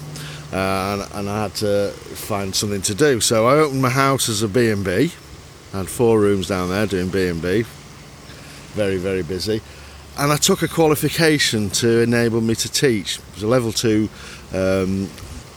[0.52, 3.20] Uh, and, and, I had to find something to do.
[3.20, 5.12] So I opened my house as a B&B.
[5.72, 7.64] I had four rooms down there doing B&B.
[8.74, 9.60] Very, very busy.
[10.16, 13.18] And I took a qualification to enable me to teach.
[13.18, 14.08] It was a level two
[14.52, 15.10] um,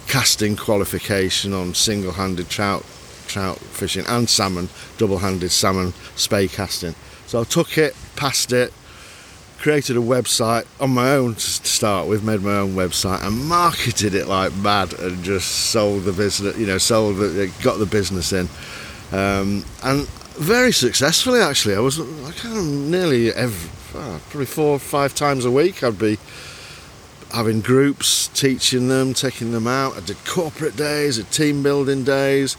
[0.07, 2.83] casting qualification on single-handed trout,
[3.27, 6.95] trout fishing and salmon, double-handed salmon spey casting.
[7.27, 8.73] So I took it, passed it,
[9.57, 14.13] created a website on my own to start with, made my own website and marketed
[14.13, 18.33] it like mad and just sold the business, you know, sold it, got the business
[18.33, 18.47] in.
[19.11, 21.75] Um, and very successfully actually.
[21.75, 25.83] I was I kind of nearly every, oh, probably four or five times a week
[25.83, 26.17] I'd be
[27.33, 29.97] having groups, teaching them, taking them out.
[29.97, 32.55] I did corporate days, did team building days.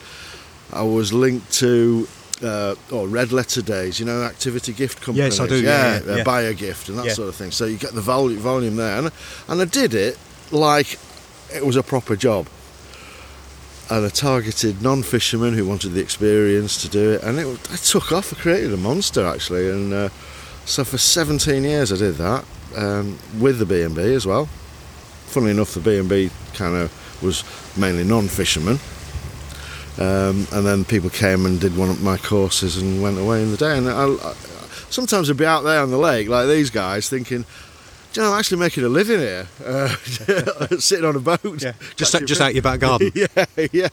[0.73, 2.07] I was linked to
[2.43, 5.39] uh, or red letter days, you know, activity gift companies.
[5.39, 5.61] Yes, I do.
[5.61, 6.25] Yeah, yeah, yeah.
[6.25, 7.13] buy a gift and that yeah.
[7.13, 7.51] sort of thing.
[7.51, 9.11] So you get the volume, volume there, and
[9.49, 10.19] and I did it
[10.51, 10.99] like
[11.55, 12.49] it was a proper job.
[13.91, 18.13] And I targeted non-fishermen who wanted the experience to do it, and it, it took
[18.13, 18.33] off.
[18.33, 20.09] I created a monster actually, and uh,
[20.67, 22.45] so for 17 years I did that
[22.77, 24.47] um, with the B and B as well.
[25.27, 27.45] Funnily enough, the B and B kind of was
[27.77, 28.79] mainly non-fishermen
[29.99, 33.51] um, and then people came and did one of my courses and went away in
[33.51, 33.77] the day.
[33.77, 34.35] And I, I,
[34.91, 37.45] sometimes I'd be out there on the lake, like these guys, thinking,
[38.15, 39.89] you know, I'm actually making a living here, uh,
[40.79, 41.63] sitting on a boat.
[41.63, 41.73] Yeah.
[41.97, 43.13] Just, just out your back garden.
[43.15, 43.89] yeah, yeah.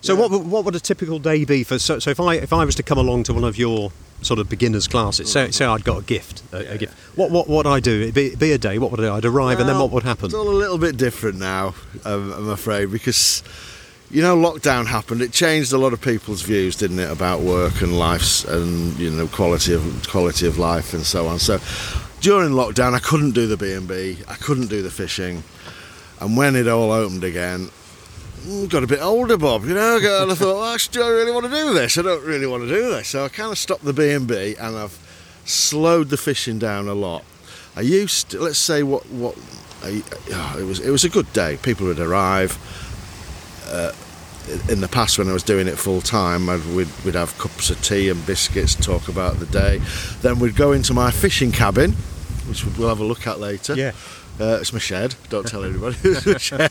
[0.00, 0.20] So yeah.
[0.20, 1.78] what what would a typical day be for?
[1.78, 4.40] So, so if I if I was to come along to one of your sort
[4.40, 5.30] of beginners classes.
[5.30, 6.94] Say, say I'd got a gift, a, a gift.
[7.16, 8.02] What what what I do?
[8.02, 8.78] It'd be, be a day.
[8.78, 9.12] What would I do?
[9.14, 10.26] I'd arrive, and then what would happen?
[10.26, 13.42] It's all a little bit different now, um, I'm afraid, because
[14.10, 15.20] you know lockdown happened.
[15.22, 19.10] It changed a lot of people's views, didn't it, about work and life and you
[19.10, 21.38] know quality of quality of life and so on.
[21.38, 21.58] So
[22.20, 24.18] during lockdown, I couldn't do the B and B.
[24.28, 25.42] I couldn't do the fishing,
[26.20, 27.70] and when it all opened again.
[28.46, 29.64] mm, Got a bit older, Bob.
[29.64, 31.98] You know, and I thought, well, do I really want to do this?
[31.98, 33.08] I don't really want to do this.
[33.08, 34.98] So I kind of stopped the B and B, and I've
[35.44, 37.24] slowed the fishing down a lot.
[37.76, 39.36] I used, to, let's say, what what
[39.82, 40.80] I, oh, it was.
[40.80, 41.58] It was a good day.
[41.62, 42.56] People would arrive.
[43.66, 43.92] Uh,
[44.68, 47.82] in the past, when I was doing it full time, we'd, we'd have cups of
[47.82, 49.80] tea and biscuits, talk about the day.
[50.22, 51.92] Then we'd go into my fishing cabin,
[52.48, 53.74] which we'll have a look at later.
[53.74, 53.92] Yeah.
[54.38, 55.14] Uh, it's my shed.
[55.30, 55.96] Don't tell anybody.
[56.04, 56.70] it's my shed.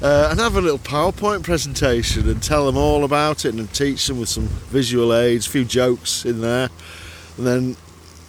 [0.00, 4.06] Uh, and have a little PowerPoint presentation and tell them all about it and teach
[4.06, 6.70] them with some visual aids, a few jokes in there,
[7.36, 7.76] and then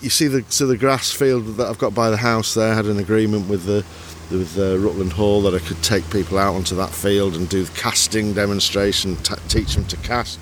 [0.01, 2.71] you see the so the grass field that I've got by the house there.
[2.71, 3.85] I had an agreement with the
[4.31, 7.63] with uh, Rutland Hall that I could take people out onto that field and do
[7.63, 10.39] the casting demonstration, t- teach them to cast.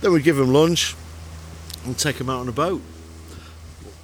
[0.00, 0.94] Then we'd give them lunch
[1.84, 2.82] and take them out on a boat.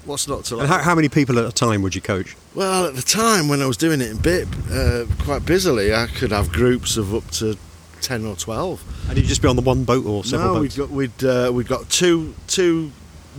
[0.05, 0.63] What's not to like?
[0.65, 2.37] And how, how many people at a time would you coach?
[2.55, 6.07] Well, at the time when I was doing it in BIP, uh, quite busily, I
[6.07, 7.59] could have groups of up to
[8.01, 8.83] ten or twelve.
[9.09, 10.79] And you'd just be on the one boat or several no, boats?
[10.79, 12.91] we'd got we'd uh, we'd got two two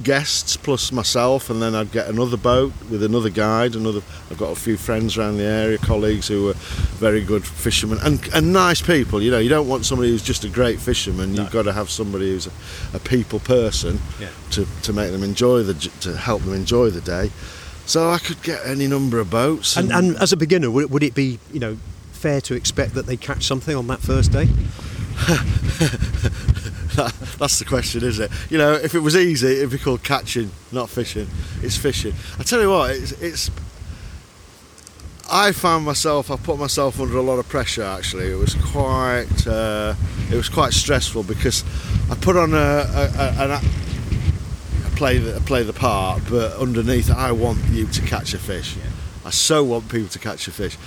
[0.03, 3.75] guests plus myself, and then I'd get another boat with another guide.
[3.75, 6.53] Another, I've got a few friends around the area, colleagues who are
[6.99, 9.21] very good fishermen and, and nice people.
[9.21, 11.35] You know, you don't want somebody who's just a great fisherman.
[11.35, 12.51] You've got to have somebody who's a,
[12.93, 14.29] a people person Yeah.
[14.51, 17.31] to, to make them enjoy the to help them enjoy the day.
[17.85, 19.75] So I could get any number of boats.
[19.75, 21.77] And, and as a beginner, would, would it be you know
[22.11, 24.47] fair to expect that they catch something on that first day?
[27.37, 28.31] That's the question, isn't it?
[28.49, 31.27] You know, if it was easy, it'd be called catching, not fishing.
[31.61, 32.13] It's fishing.
[32.37, 33.11] I tell you what, it's.
[33.13, 33.51] it's
[35.31, 36.31] I found myself.
[36.31, 37.83] I put myself under a lot of pressure.
[37.83, 39.47] Actually, it was quite.
[39.47, 39.93] Uh,
[40.31, 41.63] it was quite stressful because
[42.09, 43.61] I put on a, a, a,
[44.85, 48.75] a play the play the part, but underneath, I want you to catch a fish.
[49.23, 50.77] I so want people to catch a fish.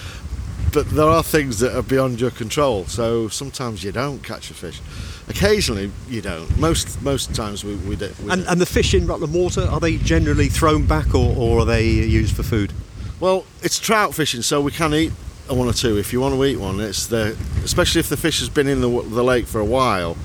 [0.72, 2.86] But there are things that are beyond your control.
[2.86, 4.80] So sometimes you don't catch a fish.
[5.28, 6.58] Occasionally you don't.
[6.58, 9.80] Most most times we we, do, we And, and the fish in Rutland Water are
[9.80, 12.72] they generally thrown back or, or are they used for food?
[13.20, 15.12] Well, it's trout fishing, so we can eat
[15.48, 16.80] a one or two if you want to eat one.
[16.80, 20.16] It's the especially if the fish has been in the, the lake for a while.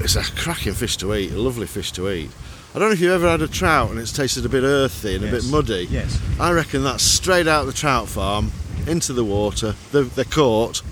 [0.00, 2.30] It's a cracking fish to eat, a lovely fish to eat.
[2.74, 5.14] I don't know if you've ever had a trout and it's tasted a bit earthy
[5.16, 5.86] and a bit muddy.
[5.90, 6.18] Yes.
[6.40, 8.50] I reckon that's straight out of the trout farm
[8.86, 9.74] into the water.
[9.92, 10.82] They're, they're caught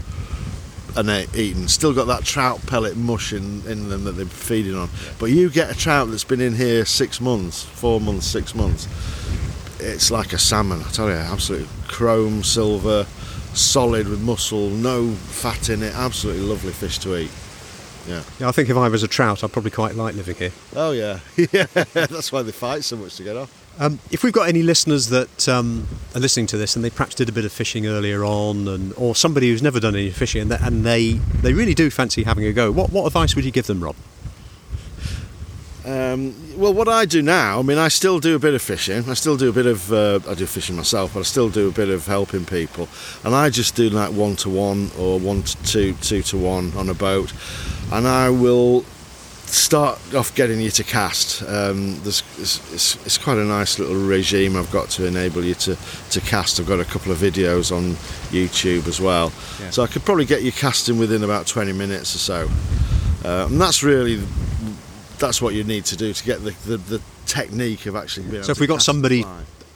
[0.97, 1.69] and they're eaten.
[1.69, 4.89] Still got that trout pellet mush in, in them that they're feeding on.
[5.19, 8.89] But you get a trout that's been in here six months, four months, six months.
[9.81, 13.07] It's like a salmon, I tell you, absolutely chrome, silver,
[13.55, 15.95] solid with muscle, no fat in it.
[15.95, 17.31] Absolutely lovely fish to eat.
[18.07, 18.23] Yeah.
[18.39, 20.53] Yeah, I think if I was a trout, I'd probably quite like living here.
[20.75, 21.21] Oh yeah,
[21.53, 21.67] yeah.
[21.93, 23.60] That's why they fight so much to get off.
[23.79, 27.15] Um, if we've got any listeners that um, are listening to this and they perhaps
[27.15, 30.43] did a bit of fishing earlier on, and or somebody who's never done any fishing
[30.43, 33.45] and, they, and they they really do fancy having a go, what what advice would
[33.45, 33.97] you give them, Rob?
[35.83, 39.09] Um, well, what I do now, I mean, I still do a bit of fishing.
[39.09, 41.69] I still do a bit of, uh, I do fishing myself, but I still do
[41.69, 42.87] a bit of helping people.
[43.25, 46.73] And I just do like one to one or one to two, two to one
[46.77, 47.33] on a boat.
[47.91, 48.85] And I will
[49.53, 51.43] start off getting you to cast.
[51.43, 55.55] Um, there's, it's, it's, it's quite a nice little regime I've got to enable you
[55.55, 55.77] to,
[56.11, 56.61] to cast.
[56.61, 57.93] I've got a couple of videos on
[58.31, 59.33] YouTube as well.
[59.61, 59.71] Yeah.
[59.71, 62.49] So I could probably get you casting within about 20 minutes or so.
[63.25, 64.23] Uh, and that's really
[65.19, 68.43] that's what you need to do to get the, the, the technique of actually being
[68.43, 69.25] So able if to we got somebody.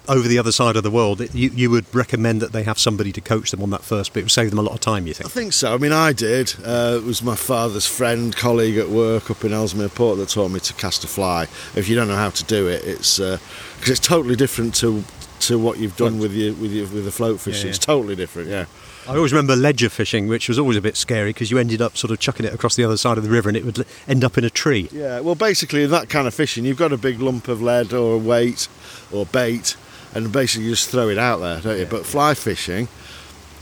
[0.08, 2.78] Over the other side of the world, it- you you would recommend that they have
[2.78, 4.80] somebody to coach them on that first bit, it would save them a lot of
[4.80, 5.06] time.
[5.06, 5.26] You think?
[5.26, 5.52] I think?
[5.52, 5.74] so.
[5.74, 6.54] I mean, I did.
[6.64, 10.50] Uh, it was my father's friend, colleague at work up in Ellesmere Port that taught
[10.50, 11.44] me to cast a fly.
[11.74, 15.04] If you don't know how to do it, it's because it's totally different to
[15.40, 17.64] to what you've done with your with your with the float fishing.
[17.66, 17.70] yeah.
[17.70, 18.48] It's totally different.
[18.48, 18.66] Yeah.
[19.06, 21.94] I always remember ledger fishing, which was always a bit scary because you ended up
[21.94, 24.24] sort of chucking it across the other side of the river and it would end
[24.24, 24.88] up in a tree.
[24.92, 25.20] Yeah.
[25.20, 28.16] Well, basically, in that kind of fishing, you've got a big lump of lead or
[28.16, 28.66] weight
[29.12, 29.76] or bait,
[30.14, 31.87] and basically you just throw it out there, don't you?
[31.87, 32.88] But fly fishing,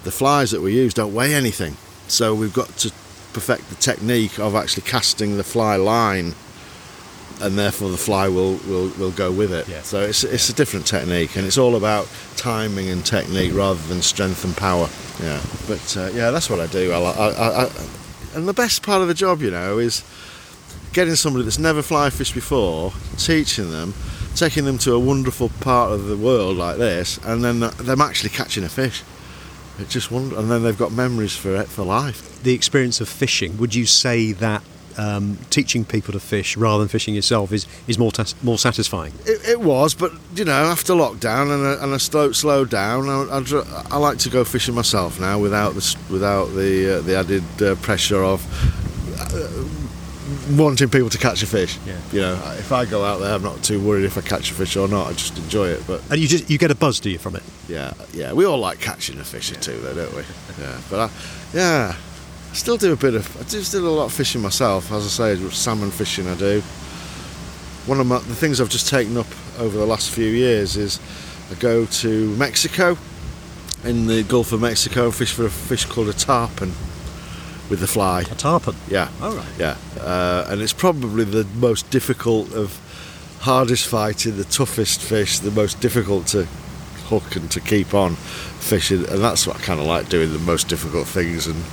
[0.05, 1.77] the flies that we use don't weigh anything,
[2.09, 2.93] so we've got to
[3.33, 6.35] perfect the technique of actually casting the fly line,
[7.41, 9.69] and therefore the fly will will, will go with it.
[9.69, 9.83] Yeah.
[9.83, 14.03] So it's it's a different technique, and it's all about timing and technique rather than
[14.03, 14.89] strength and power.
[15.23, 15.41] Yeah.
[15.67, 16.93] But uh, yeah, that's what I do.
[16.93, 17.71] I, I, I,
[18.35, 20.03] and the best part of the job, you know, is
[20.93, 23.95] getting somebody that's never fly fished before, teaching them,
[24.35, 28.31] taking them to a wonderful part of the world like this, and then them actually
[28.31, 29.03] catching a fish.
[29.79, 32.43] It's just wonder, and then they've got memories for it for life.
[32.43, 33.57] The experience of fishing.
[33.59, 34.63] Would you say that
[34.99, 39.13] um, teaching people to fish rather than fishing yourself is, is more more satisfying.
[39.25, 43.09] It, it, was, but you know, after lockdown and I, and I slow, slowed down,
[43.09, 47.17] I, I, I, like to go fishing myself now without the without the uh, the
[47.17, 48.45] added uh, pressure of.
[49.19, 49.82] Uh,
[50.51, 51.79] wanting people to catch a fish.
[51.87, 51.99] Yeah.
[52.13, 54.55] You know, if I go out there, I'm not too worried if I catch a
[54.55, 55.09] fish or not.
[55.09, 55.83] I just enjoy it.
[55.87, 57.43] But and you just you get a buzz, do you, from it?
[57.69, 58.33] Yeah, yeah.
[58.33, 60.23] We all like catching a fish or two, though, don't we?
[60.61, 60.81] Yeah.
[60.91, 61.11] But I,
[61.55, 61.97] yeah,
[62.51, 63.37] I still do a bit of.
[63.41, 64.93] I do still a lot of fishing myself.
[64.93, 66.61] As I say, salmon fishing I do.
[67.87, 69.27] One of my, the things I've just taken up
[69.59, 71.01] over the last few years is
[71.51, 72.97] I go to Mexico,
[73.83, 76.73] in the Gulf of Mexico, and fish for a fish called a tarpon
[77.73, 78.21] with the fly.
[78.21, 78.77] A tarpon.
[78.87, 79.09] Yeah.
[79.23, 79.49] All right.
[79.59, 82.79] Yeah, uh, and it's probably the most difficult of
[83.41, 86.45] hardest fighting, the toughest fish, the most difficult to
[87.09, 88.17] hook and to keep on
[88.61, 91.65] fishing, and that's what I kind of like doing the most difficult things and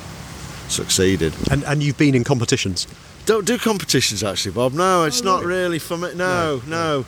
[0.71, 1.33] succeeded.
[1.51, 2.87] And and you've been in competitions?
[3.25, 4.71] Don't do competitions actually, Bob.
[4.71, 5.79] No, it's oh, not really?
[5.79, 6.15] for me.
[6.15, 7.05] No, no, no,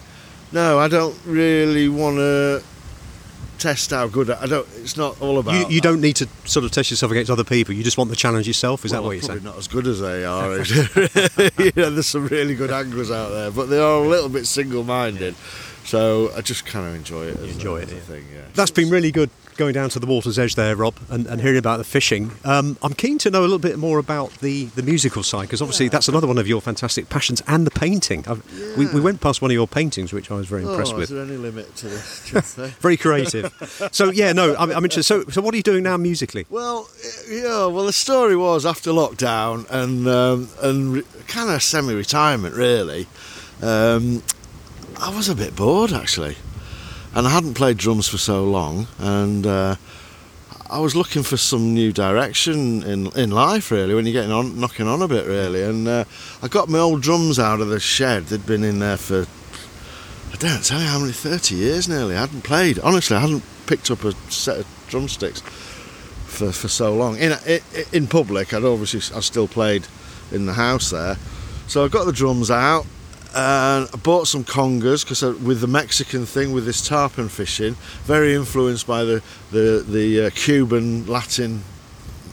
[0.52, 0.80] no.
[0.80, 2.62] I don't really want to
[3.62, 4.68] test how good I don't.
[4.78, 5.54] It's not all about.
[5.54, 7.74] You, you don't need to sort of test yourself against other people.
[7.76, 8.84] You just want the challenge yourself.
[8.84, 9.44] Is well, that what you're saying?
[9.44, 10.58] Not as good as they are.
[11.64, 14.48] you know, there's some really good anglers out there, but they are a little bit
[14.48, 15.36] single-minded.
[15.84, 17.40] So I just kind of enjoy it.
[17.40, 17.92] enjoy it.
[17.92, 18.00] Yeah.
[18.00, 18.42] Thing, yeah.
[18.54, 19.30] That's been really good
[19.62, 22.32] going down to the water's edge there, Rob, and, and hearing about the fishing.
[22.44, 25.62] Um, I'm keen to know a little bit more about the, the musical side because
[25.62, 25.92] obviously yeah.
[25.92, 28.26] that's another one of your fantastic passions, and the painting.
[28.28, 28.38] Yeah.
[28.76, 31.04] We, we went past one of your paintings, which I was very impressed oh, with.
[31.04, 32.56] Is there any limit to this?
[32.80, 33.54] very creative.
[33.92, 35.04] so yeah, no, I'm, I'm, interested.
[35.04, 36.48] So, so what are you doing now musically?
[36.50, 36.90] Well,
[37.30, 43.06] yeah, well the story was after lockdown and um, and re- kind of semi-retirement really.
[43.62, 44.24] Um,
[45.00, 46.36] I was a bit bored actually
[47.14, 49.76] and I hadn't played drums for so long, and uh,
[50.70, 53.72] I was looking for some new direction in in life.
[53.72, 56.06] Really, when you're getting on, knocking on a bit, really, and uh,
[56.42, 58.28] I got my old drums out of the shed.
[58.28, 59.26] They'd been in there for
[60.34, 62.16] I don't tell you how many thirty years nearly.
[62.16, 62.80] I hadn't played.
[62.80, 65.42] Honestly, I hadn't picked up a set of drumsticks
[66.26, 67.18] for for so long.
[67.18, 67.38] In
[67.92, 69.88] in public, I'd obviously I still played
[70.32, 71.18] in the house there.
[71.68, 72.86] So I got the drums out
[73.34, 78.34] and I bought some congas because with the Mexican thing with this tarpon fishing, very
[78.34, 81.64] influenced by the the, the uh, Cuban Latin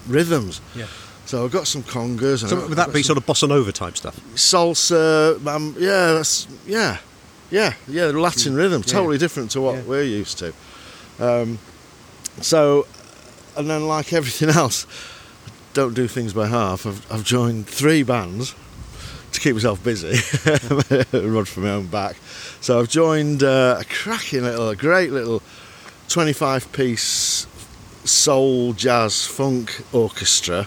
[0.09, 0.61] rhythms.
[0.75, 0.87] Yeah.
[1.27, 2.49] So I've got some congas.
[2.49, 4.19] So would that be sort of bossa nova type stuff?
[4.35, 6.99] Salsa, um, yeah, that's yeah,
[7.51, 9.21] yeah, yeah, Latin rhythm, totally yeah.
[9.21, 9.83] different to what yeah.
[9.83, 10.53] we're used to.
[11.21, 11.59] Um,
[12.41, 12.87] so,
[13.57, 14.87] and then like everything else,
[15.75, 16.87] don't do things by half.
[16.87, 18.55] I've, I've joined three bands
[19.33, 20.09] to keep myself busy,
[21.13, 22.17] run from my own back.
[22.61, 25.43] So I've joined uh, a cracking little, a great little
[26.09, 27.47] 25 piece
[28.05, 30.67] soul, jazz, funk orchestra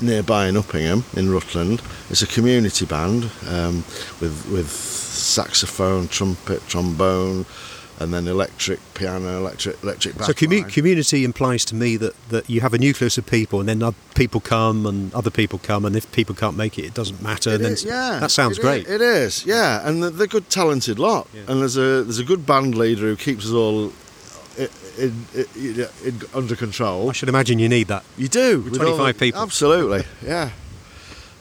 [0.00, 1.80] nearby in Uppingham in Rutland.
[2.10, 3.76] It's a community band um,
[4.20, 7.46] with, with saxophone, trumpet, trombone,
[7.98, 10.14] and then electric piano, electric electric.
[10.22, 13.68] So commu- community implies to me that, that you have a nucleus of people, and
[13.68, 17.22] then people come, and other people come, and if people can't make it, it doesn't
[17.22, 17.50] matter.
[17.50, 18.86] It then is, yeah, that sounds it great.
[18.86, 21.42] Is, it is, yeah, and they're a good, talented lot, yeah.
[21.48, 23.92] and there's a there's a good band leader who keeps us all.
[24.98, 27.10] In, in, in, under control.
[27.10, 28.02] I should imagine you need that.
[28.16, 28.62] You do.
[28.62, 29.42] With 25 people.
[29.42, 30.48] Absolutely, yeah.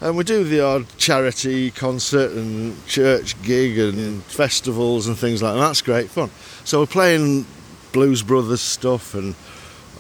[0.02, 4.20] And we do the odd charity concert and church gig and yeah.
[4.28, 5.60] festivals and things like that.
[5.60, 6.30] That's great fun.
[6.66, 7.46] So we're playing
[7.94, 9.36] Blues Brothers stuff and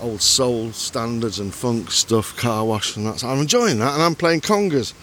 [0.01, 3.19] old soul standards and funk stuff, car wash and that.
[3.19, 4.93] So I'm enjoying that, and I'm playing congas,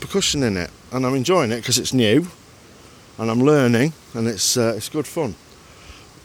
[0.00, 2.26] percussion in it, and I'm enjoying it because it's new,
[3.18, 5.36] and I'm learning, and it's uh, it's good fun.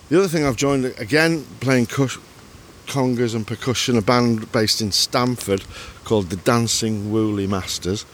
[0.10, 1.86] The other thing I've joined again playing
[2.89, 5.63] congas and percussion, a band based in Stamford
[6.04, 8.06] called the Dancing Woolly Masters.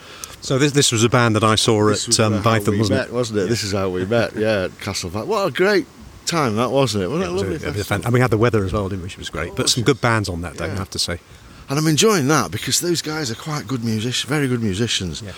[0.41, 3.13] So this this was a band that I saw at um, Bytham, wasn't met, it?
[3.13, 3.43] Wasn't it?
[3.43, 3.49] Yeah.
[3.49, 4.35] This is how we met.
[4.35, 5.09] Yeah, at Castle.
[5.09, 5.87] What a great
[6.25, 7.07] time that wasn't it?
[7.07, 7.83] Wasn't yeah, it, it lovely?
[7.83, 9.05] fan- and we had the weather as well, didn't we?
[9.05, 9.55] Which was great.
[9.55, 10.73] But some good bands on that day, yeah.
[10.73, 11.19] I have to say.
[11.67, 15.21] And I'm enjoying that because those guys are quite good musicians, very good musicians.
[15.21, 15.31] Yeah.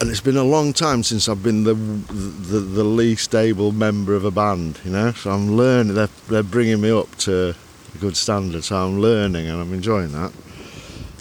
[0.00, 4.14] And it's been a long time since I've been the, the the least able member
[4.14, 5.12] of a band, you know.
[5.12, 5.94] So I'm learning.
[5.94, 7.54] They're they're bringing me up to
[7.94, 8.64] a good standard.
[8.64, 10.32] So I'm learning and I'm enjoying that.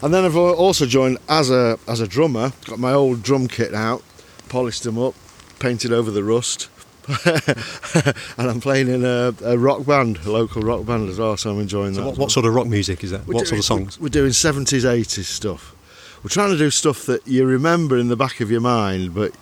[0.01, 2.53] And then I've also joined as a as a drummer.
[2.65, 4.01] Got my old drum kit out,
[4.47, 5.13] polished them up,
[5.59, 6.70] painted over the rust,
[7.26, 11.38] and I'm playing in a, a, rock band, a local rock band as well.
[11.38, 12.07] So I'm enjoying so that.
[12.07, 13.26] What, what, sort of rock music is that?
[13.26, 13.99] We're what doing, sort of songs?
[13.99, 15.76] We're doing 70s, 80s stuff.
[16.24, 19.34] we're trying to do stuff that you remember in the back of your mind, but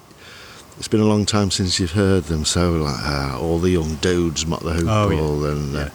[0.78, 2.46] it's been a long time since you've heard them.
[2.46, 5.52] So like uh, all the young dudes, Mott the Hoople, yeah.
[5.52, 5.90] and uh,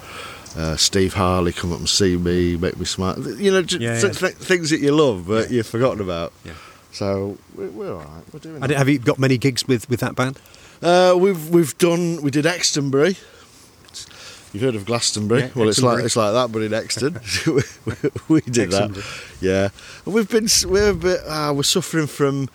[0.55, 3.19] uh, Steve Harley come up and see me, make me smile.
[3.19, 3.99] You know, Yeah, th- yeah.
[4.11, 5.57] th- things that you love, but Yeah.
[5.57, 6.31] you've forgotten about.
[6.45, 6.53] Yeah.
[6.91, 8.23] So we're, we're all right.
[8.31, 8.61] We're doing.
[8.61, 10.39] And have you got many gigs with, with that band?
[10.81, 12.21] Uh, we've we've done.
[12.21, 13.17] We did Extonbury.
[14.53, 15.41] You've heard of Glastonbury?
[15.41, 17.19] Yeah, well, it's like it's like that, but in Exton.
[17.47, 17.61] we,
[18.27, 19.03] we did that.
[19.41, 19.69] Yeah,
[20.05, 22.49] and we've been we're a bit, uh, we're suffering from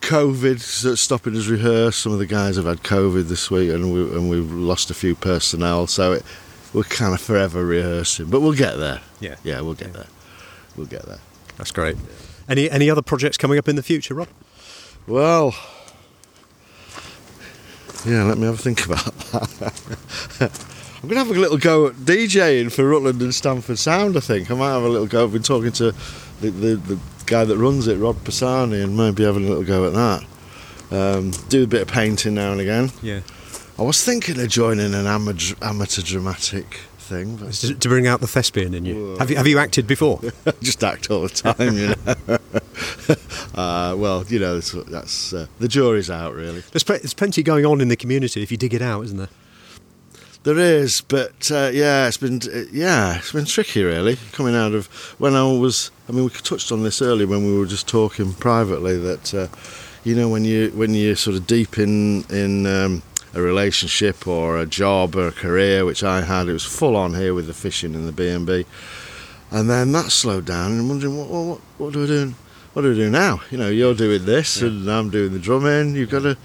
[0.00, 1.96] COVID so it's stopping us rehearse.
[1.96, 4.94] Some of the guys have had COVID this week, and we and we've lost a
[4.94, 5.86] few personnel.
[5.86, 6.24] So it,
[6.72, 9.00] we're kind of forever rehearsing, but we'll get there.
[9.20, 9.36] Yeah.
[9.44, 10.06] yeah, we'll get there.
[10.76, 11.18] We'll get there.
[11.56, 11.96] That's great.
[12.48, 14.28] Any any other projects coming up in the future, Rob?
[15.06, 15.54] Well,
[18.06, 20.50] yeah, let me have a think about that.
[21.00, 24.20] I'm going to have a little go at DJing for Rutland and Stamford Sound, I
[24.20, 24.50] think.
[24.50, 25.24] I might have a little go.
[25.24, 25.92] I've been talking to
[26.40, 29.86] the, the, the guy that runs it, Rob Pisani, and maybe having a little go
[29.86, 30.24] at that.
[30.90, 32.90] Um, do a bit of painting now and again.
[33.00, 33.20] Yeah.
[33.78, 36.66] I was thinking of joining an amateur, amateur dramatic
[36.98, 39.16] thing, but To, to bring out the thespian in you.
[39.18, 40.20] Have you have you acted before?
[40.62, 42.38] Just act all the time, you know.
[43.54, 46.62] uh, well, you know, that's, that's uh, the jury's out, really.
[46.72, 49.16] There's, pl- there's plenty going on in the community if you dig it out, isn't
[49.16, 49.28] there?
[50.42, 54.72] There is, but uh, yeah, it's been uh, yeah, it's been tricky really coming out
[54.72, 54.86] of
[55.18, 55.90] when I was.
[56.08, 59.48] I mean, we touched on this earlier when we were just talking privately that uh,
[60.04, 63.02] you know when you when you're sort of deep in in um,
[63.34, 67.14] a relationship or a job or a career, which I had, it was full on
[67.14, 68.64] here with the fishing and the B and B,
[69.50, 72.34] and then that slowed down and I'm wondering what what what do I do?
[72.74, 73.40] What do I do now?
[73.50, 74.68] You know, you're doing this Yeah.
[74.68, 75.94] and I'm doing the drumming.
[75.96, 76.36] You've got to.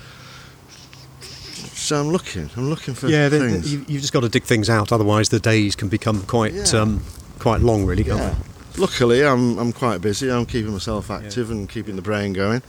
[1.76, 2.50] So I'm looking.
[2.56, 3.74] I'm looking for yeah, the, the- things.
[3.74, 4.92] you, you've just got to dig things out.
[4.92, 6.82] Otherwise, the days can become quite Yeah.
[6.82, 7.02] um,
[7.40, 8.36] quite long, really, can't Yeah.
[8.78, 10.32] Luckily, I'm I'm quite busy.
[10.32, 12.62] I'm keeping myself active and keeping the brain going.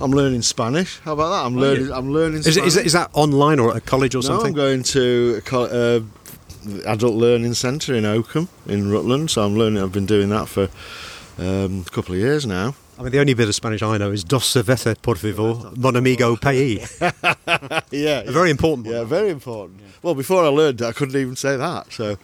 [0.00, 0.98] I'm learning Spanish.
[1.00, 1.46] How about that?
[1.46, 1.86] I'm Are learning.
[1.86, 1.94] you?
[1.94, 2.38] I'm learning.
[2.40, 2.76] Is, Spanish.
[2.76, 4.48] is, that online or at a college or no, something?
[4.48, 6.00] I'm going to a uh,
[6.86, 9.30] adult learning centre in Oakham in Rutland.
[9.30, 9.82] So I'm learning.
[9.82, 10.68] I've been doing that for
[11.38, 12.74] um, a couple of years now.
[12.98, 15.96] I mean, the only bit of Spanish I know is dos cerveza, por favor, mon
[15.96, 17.00] amigo país.
[17.90, 18.94] yeah, A very important one.
[18.94, 19.80] Yeah, very important.
[20.02, 21.92] Well, before I learned I couldn't even say that.
[21.92, 22.18] So,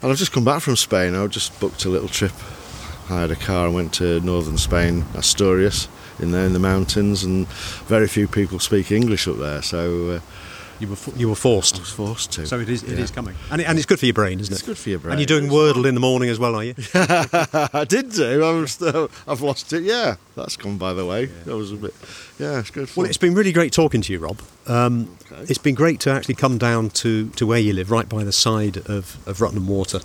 [0.00, 1.14] and I've just come back from Spain.
[1.14, 2.32] I just booked a little trip.
[3.08, 5.86] Hired a car and went to northern Spain, Asturias,
[6.20, 7.46] in there in the mountains, and
[7.88, 9.62] very few people speak English up there.
[9.62, 10.20] So uh,
[10.80, 11.76] You were you were forced.
[11.76, 12.46] I was forced to.
[12.46, 13.04] So it is it Yeah.
[13.04, 14.56] is coming, and, it, and it's good for your brain, isn't it?
[14.58, 15.12] It's good for your brain.
[15.12, 16.74] And you're doing Wordle in the morning as well, are you?
[16.94, 19.08] I did do.
[19.28, 19.82] I've lost it.
[19.82, 21.26] Yeah, that's gone by the way.
[21.44, 21.94] That was a bit.
[22.38, 22.88] Yeah, it's good.
[22.88, 23.02] Fun.
[23.02, 24.40] Well, it's been really great talking to you, Rob.
[24.66, 25.42] Um, Okay.
[25.48, 28.32] It's been great to actually come down to, to where you live, right by the
[28.32, 30.00] side of, of Rutland Water.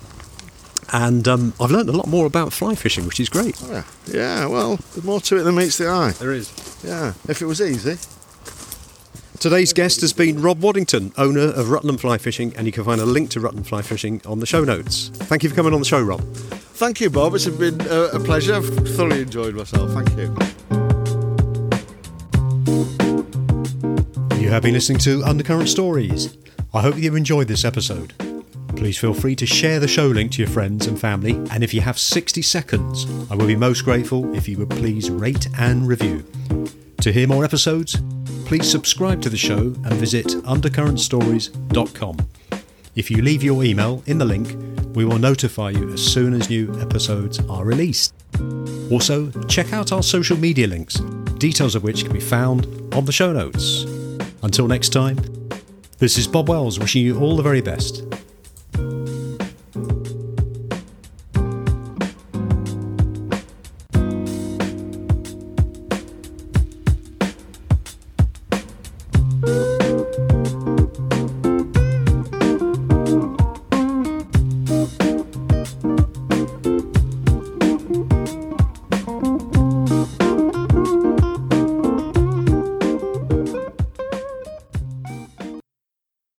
[0.93, 3.57] And um, I've learned a lot more about fly fishing, which is great.
[3.63, 3.83] Oh, yeah.
[4.07, 4.45] yeah.
[4.45, 6.11] Well, there's more to it than meets the eye.
[6.11, 6.51] There is.
[6.83, 7.13] Yeah.
[7.27, 7.97] If it was easy.
[9.39, 13.01] Today's guest has been Rob Waddington, owner of Rutland Fly Fishing, and you can find
[13.01, 15.09] a link to Rutland Fly Fishing on the show notes.
[15.13, 16.21] Thank you for coming on the show, Rob.
[16.21, 17.35] Thank you, Bob.
[17.35, 18.55] It's been a, a pleasure.
[18.55, 18.65] I've
[18.95, 19.91] thoroughly enjoyed myself.
[19.91, 20.35] Thank you.
[24.41, 26.37] You have been listening to Undercurrent Stories.
[26.73, 28.13] I hope you enjoyed this episode.
[28.85, 31.73] Please feel free to share the show link to your friends and family, and if
[31.73, 35.87] you have 60 seconds, I will be most grateful if you would please rate and
[35.87, 36.23] review.
[37.01, 37.99] To hear more episodes,
[38.45, 42.17] please subscribe to the show and visit undercurrentstories.com.
[42.95, 44.55] If you leave your email in the link,
[44.95, 48.13] we will notify you as soon as new episodes are released.
[48.91, 50.99] Also, check out our social media links,
[51.39, 53.85] details of which can be found on the show notes.
[54.43, 55.17] Until next time,
[55.97, 58.03] this is Bob Wells wishing you all the very best.